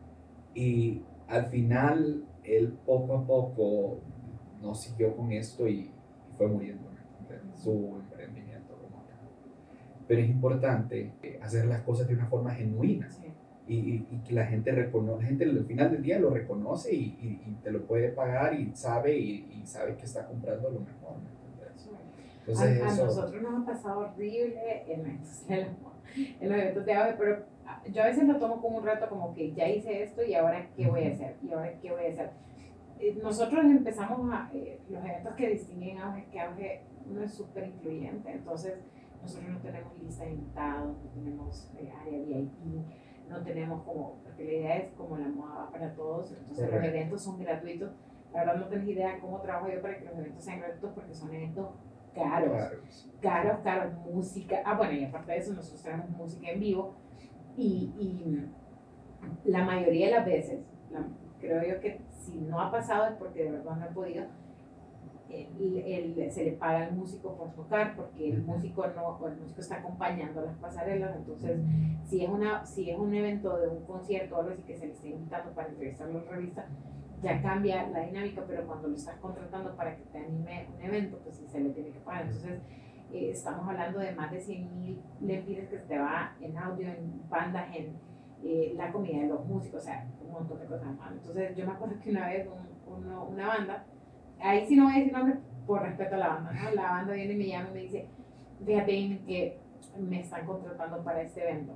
[0.55, 2.25] Y al final,
[2.57, 3.99] él poco a poco
[4.63, 5.91] no siguió con esto y,
[6.37, 6.89] fue muriendo,
[7.55, 9.19] Su emprendimiento como tal.
[10.09, 13.09] Pero es importante eh, hacer las cosas de una forma genuina.
[13.69, 17.41] Y, y, que la gente reconoce, la gente al final del día lo reconoce y,
[17.47, 21.19] y te lo puede pagar y sabe y, sabe que está comprando lo mejor.
[22.41, 25.21] Entonces, a, a nosotros nos ha pasado horrible en,
[26.41, 27.45] en los eventos de auge, pero
[27.93, 30.69] yo a veces lo tomo como un reto, como que ya hice esto y ahora
[30.77, 32.31] qué voy a hacer, y ahora qué voy a hacer.
[32.99, 37.69] Eh, nosotros empezamos a, eh, los eventos que distinguen auge, que auge no es súper
[37.69, 38.75] incluyente, entonces
[39.23, 42.51] nosotros no tenemos lista de invitados, no tenemos eh, área VIP,
[43.29, 47.23] no tenemos como, porque la idea es como la moda para todos, entonces los eventos
[47.23, 47.91] son gratuitos.
[48.33, 51.15] La verdad no tengo idea cómo trabajo yo para que los eventos sean gratuitos porque
[51.15, 51.69] son eventos
[52.15, 52.73] caros,
[53.21, 54.63] caros, caros, música.
[54.65, 56.95] Ah, bueno, y aparte de eso, nosotros tenemos música en vivo
[57.61, 60.61] y, y la mayoría de las veces,
[61.41, 64.25] creo yo que si no ha pasado es porque de verdad no he podido,
[65.31, 69.77] el, se le paga al músico por tocar porque el músico no el músico está
[69.77, 71.61] acompañando las pasarelas entonces
[72.05, 74.87] si es una si es un evento de un concierto o algo así que se
[74.87, 76.67] le está invitando para entrevistarlo en revista
[77.23, 81.19] ya cambia la dinámica pero cuando lo estás contratando para que te anime un evento
[81.23, 82.23] pues sí se le tiene que pagar.
[82.23, 82.61] Entonces
[83.13, 87.29] eh, estamos hablando de más de 100 mil lempiras que se va en audio en
[87.29, 87.97] bandas en
[88.43, 91.13] eh, la comida de los músicos, o sea, un montón de cosas más.
[91.13, 92.49] Entonces yo me acuerdo que una vez
[92.87, 93.85] un, una banda,
[94.41, 96.53] ahí sí no voy a decir nombre por respeto a la banda.
[96.75, 98.09] La banda viene y me llama y me dice,
[98.65, 99.59] fíjate que
[99.99, 101.75] me están contratando para este evento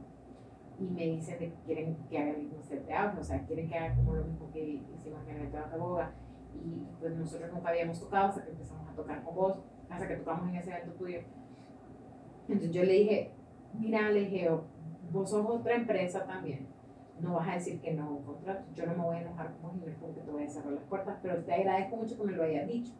[0.79, 3.79] y me dicen que quieren que haga el mismo set de o sea, quieren que
[3.79, 6.13] haga como lo mismo que hicimos en el evento de Boga
[6.55, 10.17] y pues nosotros nunca habíamos tocado hasta que empezamos a tocar con vos, hasta que
[10.17, 11.21] tocamos en ese evento tuyo.
[12.49, 13.31] Entonces yo le dije,
[13.79, 14.51] mira, le dije,
[15.11, 16.67] vos sos otra empresa también,
[17.21, 19.81] no vas a decir que no un contrato, yo no me voy a enojar con
[19.81, 22.43] vos porque te voy a cerrar las puertas, pero te agradezco mucho que me lo
[22.43, 22.93] hayas dicho.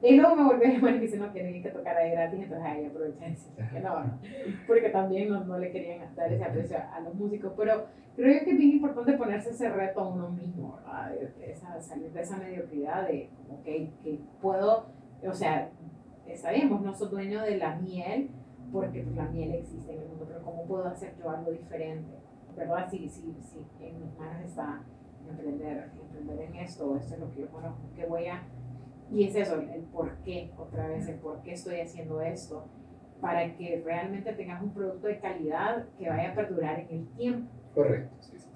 [0.00, 2.40] Y luego me volvió a llamar y me dice, no, que que tocar ahí gratis,
[2.40, 4.18] entonces ahí aproveché de decir que no, no,
[4.66, 8.50] porque también no, no, le querían dar ese aprecio a, los músicos, pero creo que
[8.52, 11.16] es bien importante ponerse ese reto a uno mismo, ¿verdad?
[11.42, 13.28] esa, salir de esa mediocridad de,
[13.64, 14.86] que, que puedo,
[15.26, 15.68] o sea,
[16.32, 18.30] está bien, vos no sos dueño de la miel,
[18.72, 22.18] porque pues, la miel existe en el mundo, pero ¿cómo puedo hacer yo algo diferente?
[22.56, 22.88] ¿Verdad?
[22.90, 24.82] Sí, sí, sí, en mis manos está
[25.28, 28.42] emprender, emprender en esto, esto es lo que yo conozco, que voy a
[29.10, 32.68] y es eso, el por qué, otra vez, el por qué estoy haciendo esto,
[33.20, 37.50] para que realmente tengas un producto de calidad que vaya a perdurar en el tiempo.
[37.74, 38.48] Correcto, sí, sí.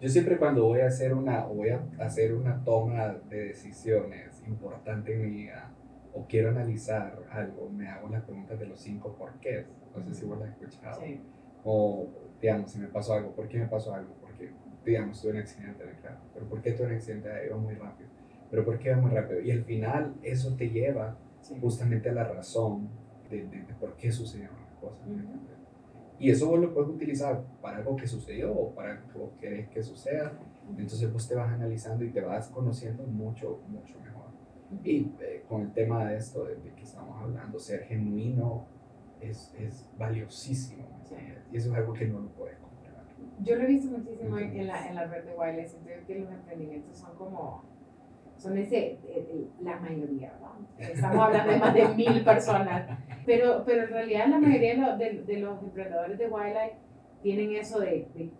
[0.00, 5.12] Yo siempre cuando voy a hacer una, voy a hacer una toma de decisiones importante
[5.12, 5.70] en mi vida,
[6.14, 9.66] o quiero analizar algo, me hago las preguntas de los cinco por qué.
[9.94, 11.00] No sé si vos la has escuchado.
[11.02, 11.20] Sí.
[11.64, 12.08] O,
[12.40, 14.14] digamos, si me pasó algo, ¿por qué me pasó algo?
[14.20, 14.50] Porque,
[14.84, 16.20] digamos, tuve un accidente de carro.
[16.32, 17.28] ¿Pero por qué tuve un accidente?
[17.46, 18.08] Iba muy rápido
[18.50, 19.40] pero ¿por qué va muy rápido?
[19.40, 21.16] Y al final eso te lleva
[21.60, 22.88] justamente a la razón
[23.30, 25.06] de, de, por qué sucedieron las cosas.
[26.18, 29.68] Y eso vos lo puedes utilizar para algo que sucedió o para algo que querés
[29.68, 30.32] que suceda.
[30.76, 34.09] Entonces vos te vas analizando y te vas conociendo mucho, mucho mejor.
[34.84, 38.66] Y eh, con el tema de esto, de, que estamos hablando, ser genuino
[39.20, 40.88] es, es valiosísimo.
[41.52, 42.94] Y eso es algo que no lo puedes comprar.
[43.42, 45.72] Yo lo he visto muchísimo en la, en la red de Wireless.
[45.72, 47.64] Siento que los emprendimientos son como
[48.40, 50.32] son ese, eh, eh, la mayoría,
[50.78, 55.36] Estamos hablando de más de mil personas, pero, pero en realidad la mayoría de, de,
[55.36, 56.76] los emprendedores de Wildlife
[57.22, 58.30] tienen eso de, de,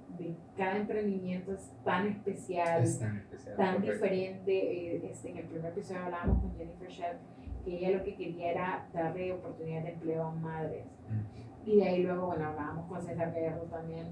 [0.57, 2.85] cada emprendimiento es tan especial,
[3.57, 4.53] tan, diferente.
[4.97, 7.17] Eh, este, en el primer episodio hablábamos con Jennifer Shedd
[7.65, 10.87] que ella lo que quería era darle oportunidades de empleo a madres.
[11.65, 14.07] Y de ahí luego, bueno, hablábamos con César Guerrero también,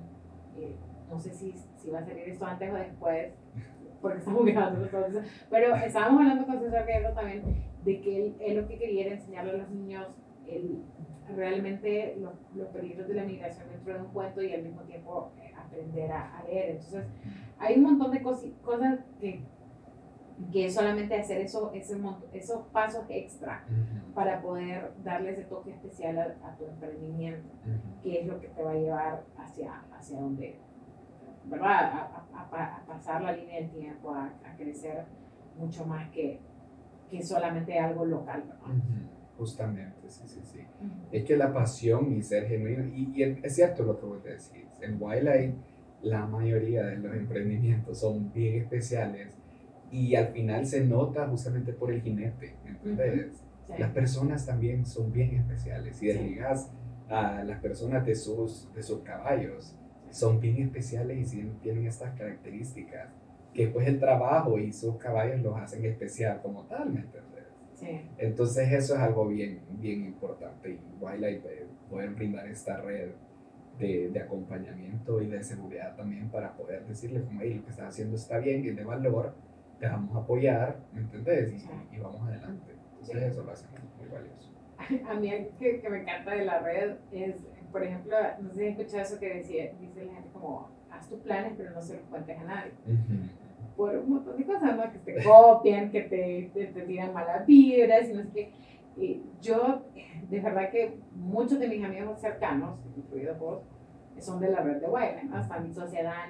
[1.08, 3.32] no sé si, si va a salir esto antes o después,
[4.02, 5.46] porque estamos viajando entonces.
[5.50, 7.42] Pero estábamos hablando con César Guerrero también
[7.84, 10.06] de que él, lo que quería era enseñarle a los niños
[10.46, 10.82] el,
[11.34, 15.32] realmente los, los, peligros de la migración dentro de un cuento y al mismo tiempo
[15.38, 16.70] eh, aprender a, leer.
[16.70, 17.04] Entonces,
[17.58, 19.42] hay un montón de cosas que,
[20.52, 21.98] que solamente hacer eso, ese,
[22.32, 23.64] esos pasos extra
[24.14, 27.48] para poder darle ese toque especial a, tu emprendimiento,
[28.02, 30.58] que es lo que te va a llevar hacia, hacia donde
[31.48, 32.08] ¿verdad?
[32.34, 35.04] A, pasar la línea del tiempo, a, crecer
[35.58, 36.40] mucho más que,
[37.10, 38.44] que solamente algo local.
[39.38, 40.60] Justamente, sí, sí, sí.
[41.12, 45.00] Es que la pasión y ser genuino, y, es cierto lo que vos decís, en
[45.00, 45.54] Wildlife
[46.02, 49.36] la mayoría de los emprendimientos son bien especiales
[49.90, 53.42] y al final se nota justamente por el jinete, ¿entendés?
[53.78, 56.70] Las personas también son bien especiales y desligas
[57.08, 59.74] a las personas de sus, de sus caballos
[60.10, 63.08] son bien especiales y tienen estas características
[63.52, 67.37] que después el trabajo y sus caballos los hacen especial como tal, ¿me entiendes?
[67.78, 68.00] Sí.
[68.18, 73.10] Entonces eso es algo bien, bien importante y Wildlife poder brindar esta red
[73.78, 77.90] de, de, acompañamiento y de seguridad también para poder decirle como, hey, lo que estás
[77.90, 79.32] haciendo está bien, es de valor,
[79.78, 81.52] te vamos a apoyar, ¿me entiendes?
[81.52, 82.72] Y, y vamos adelante.
[82.94, 84.52] Entonces eso lo hacemos muy valioso.
[85.08, 87.36] A mí algo que, que me encanta de la red es
[87.70, 91.20] por ejemplo, no sé si escuchado eso que decía, dice la gente como, haz tus
[91.20, 92.72] planes, pero no se los cuentes a nadie.
[93.78, 94.92] Por un montón de cosas, ¿no?
[94.92, 98.52] Que te copian, que te, te, te tiran malas vibras y no sé qué.
[98.96, 99.84] Y yo,
[100.28, 103.62] de verdad que muchos de mis amigos cercanos, incluido vos,
[104.18, 105.36] son de la red de ¿no?
[105.36, 106.24] Hasta mi sociedad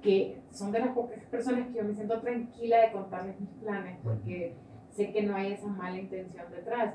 [0.00, 3.98] que son de las pocas personas que yo me siento tranquila de contarles mis planes,
[4.02, 4.56] porque
[4.90, 6.94] sé que no hay esa mala intención detrás.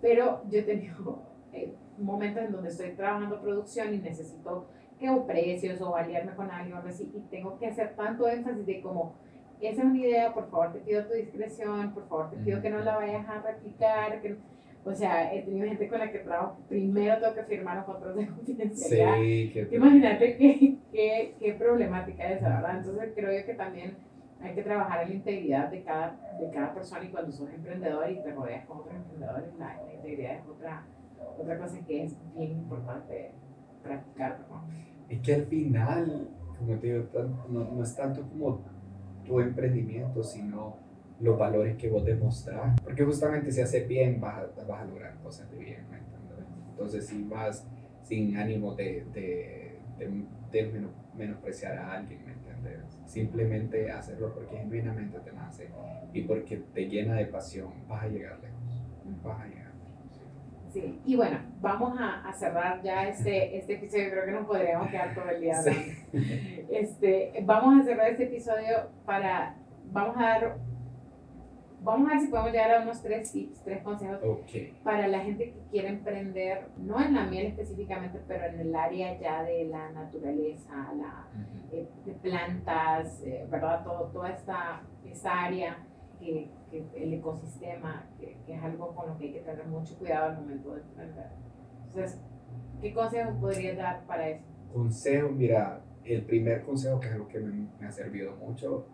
[0.00, 1.22] Pero yo he tenido
[1.52, 6.50] eh, momentos en donde estoy trabajando producción y necesito que o precios o aliarme con
[6.50, 9.14] alguien o algo así y tengo que hacer tanto énfasis de como
[9.60, 12.70] esa es una idea, por favor te pido tu discreción, por favor te pido que
[12.70, 14.36] no la vayas a replicar, que,
[14.84, 18.18] o sea, he tenido gente con la que trabajo, primero tengo que firmar los contratos
[18.18, 19.16] de confidencialidad.
[19.16, 22.78] Sí, Imagínate qué, qué, qué problemática es esa, ¿verdad?
[22.78, 23.96] Entonces creo yo que también
[24.40, 28.08] hay que trabajar en la integridad de cada, de cada persona y cuando sos emprendedor
[28.08, 30.86] y te rodeas con otros emprendedores, la, la integridad es otra
[31.38, 33.32] otra cosa que es bien importante
[33.82, 34.64] practicar, ¿no?
[35.08, 37.06] Es que al final, como te digo,
[37.48, 38.60] no, no es tanto como
[39.24, 40.76] tu emprendimiento, sino
[41.20, 42.80] los valores que vos demostrás.
[42.82, 45.84] Porque justamente si haces bien, vas a, vas a lograr cosas de bien.
[45.90, 46.46] ¿me entiendes?
[46.70, 47.66] Entonces, si vas
[48.02, 52.80] sin ánimo de, de, de, de menospreciar a alguien, ¿me entiendes?
[53.06, 55.68] Simplemente hacerlo porque genuinamente te nace
[56.12, 58.84] y porque te llena de pasión, vas a llegar lejos.
[59.22, 59.67] Vas a llegar
[60.72, 64.88] Sí, y bueno, vamos a, a, cerrar ya este, este episodio, creo que no podríamos
[64.88, 65.80] quedar todo el día hablando.
[66.12, 66.66] Sí.
[66.70, 69.56] Este, vamos a cerrar este episodio para,
[69.90, 70.58] vamos a dar,
[71.80, 74.78] vamos a ver si podemos llegar a unos tres tips, tres consejos okay.
[74.84, 79.18] para la gente que quiere emprender, no en la miel específicamente, pero en el área
[79.18, 81.72] ya de la naturaleza, la, uh -huh.
[81.72, 83.82] eh, de plantas, eh, ¿verdad?
[83.84, 85.87] Todo, toda esta, esta área
[86.18, 89.96] que, que, el ecosistema, que, que, es algo con lo que hay que tener mucho
[89.98, 91.26] cuidado al momento de emprender.
[91.86, 92.20] Entonces,
[92.80, 94.44] ¿qué consejos podrías dar para eso?
[94.72, 98.86] Consejo, mira, el primer consejo, que es algo que me, me, ha servido mucho,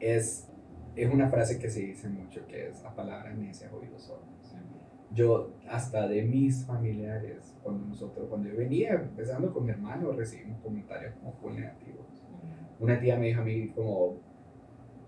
[0.00, 0.48] es,
[0.96, 4.34] es una frase que se dice mucho, que es la palabra necia oídos sordos.
[5.12, 10.60] Yo, hasta de mis familiares, cuando nosotros, cuando yo venía empezando con mi hermano, recibimos
[10.60, 12.04] comentarios como negativos.
[12.80, 14.16] Una tía me dijo a mí como,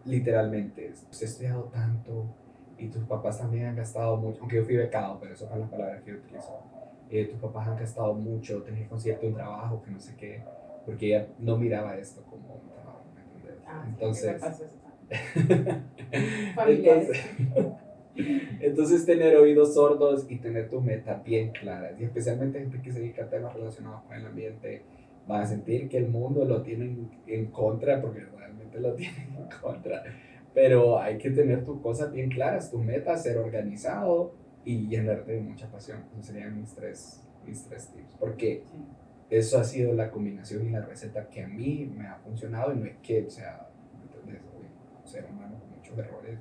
[0.06, 2.26] literalmente, has estudiado tanto
[2.78, 5.70] y tus papás también han gastado mucho, aunque yo fui becado, pero esas son las
[5.70, 6.62] palabras que yo utilizo.
[7.10, 10.42] Eh, tus papás han gastado mucho, tenés que un trabajo, que no sé qué,
[10.84, 13.22] porque ella no miraba esto como un trabajo, ¿me?
[13.66, 14.42] Ah, entonces,
[16.66, 17.24] entonces,
[18.60, 23.00] entonces, tener oídos sordos y tener tus metas bien claras, y especialmente gente que se
[23.00, 24.82] dedica a temas relacionados con el ambiente,
[25.28, 28.20] van a sentir que el mundo lo tienen en contra, porque
[28.80, 30.02] lo tienen en contra.
[30.54, 35.40] Pero hay que tener tus cosas bien claras, tus metas, ser organizado y llenarte de
[35.40, 36.04] mucha pasión.
[36.12, 38.14] Esos serían mis tres, mis tres tips.
[38.18, 38.78] Porque sí.
[39.30, 42.76] eso ha sido la combinación y la receta que a mí me ha funcionado y
[42.76, 43.68] no es que, o sea,
[44.02, 44.42] ¿entendés?
[45.00, 46.38] un ser humano con muchos errores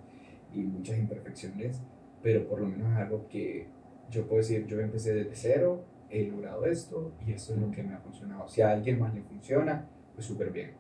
[0.54, 1.82] y muchas imperfecciones,
[2.24, 3.68] pero por lo menos es algo que
[4.10, 7.84] yo puedo decir, yo empecé desde cero, he logrado esto y esto es lo que
[7.84, 8.48] me ha funcionado.
[8.48, 10.72] Si a alguien más le funciona, pues súper bien.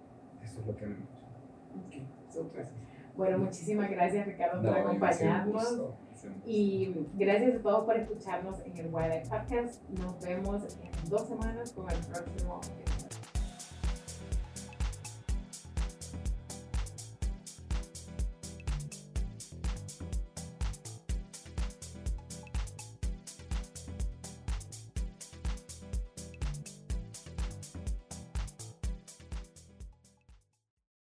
[0.43, 1.14] Esto es lo que a mí me.
[1.87, 2.67] Okay, super.
[3.15, 5.93] Bueno, muchísimas gracias Ricardo no, por acompañarnos.
[6.45, 9.89] Y gracias a todos por escucharnos en el Wildlife Podcast.
[9.89, 13.24] Nos vemos en dos semanas con el próximo episodio.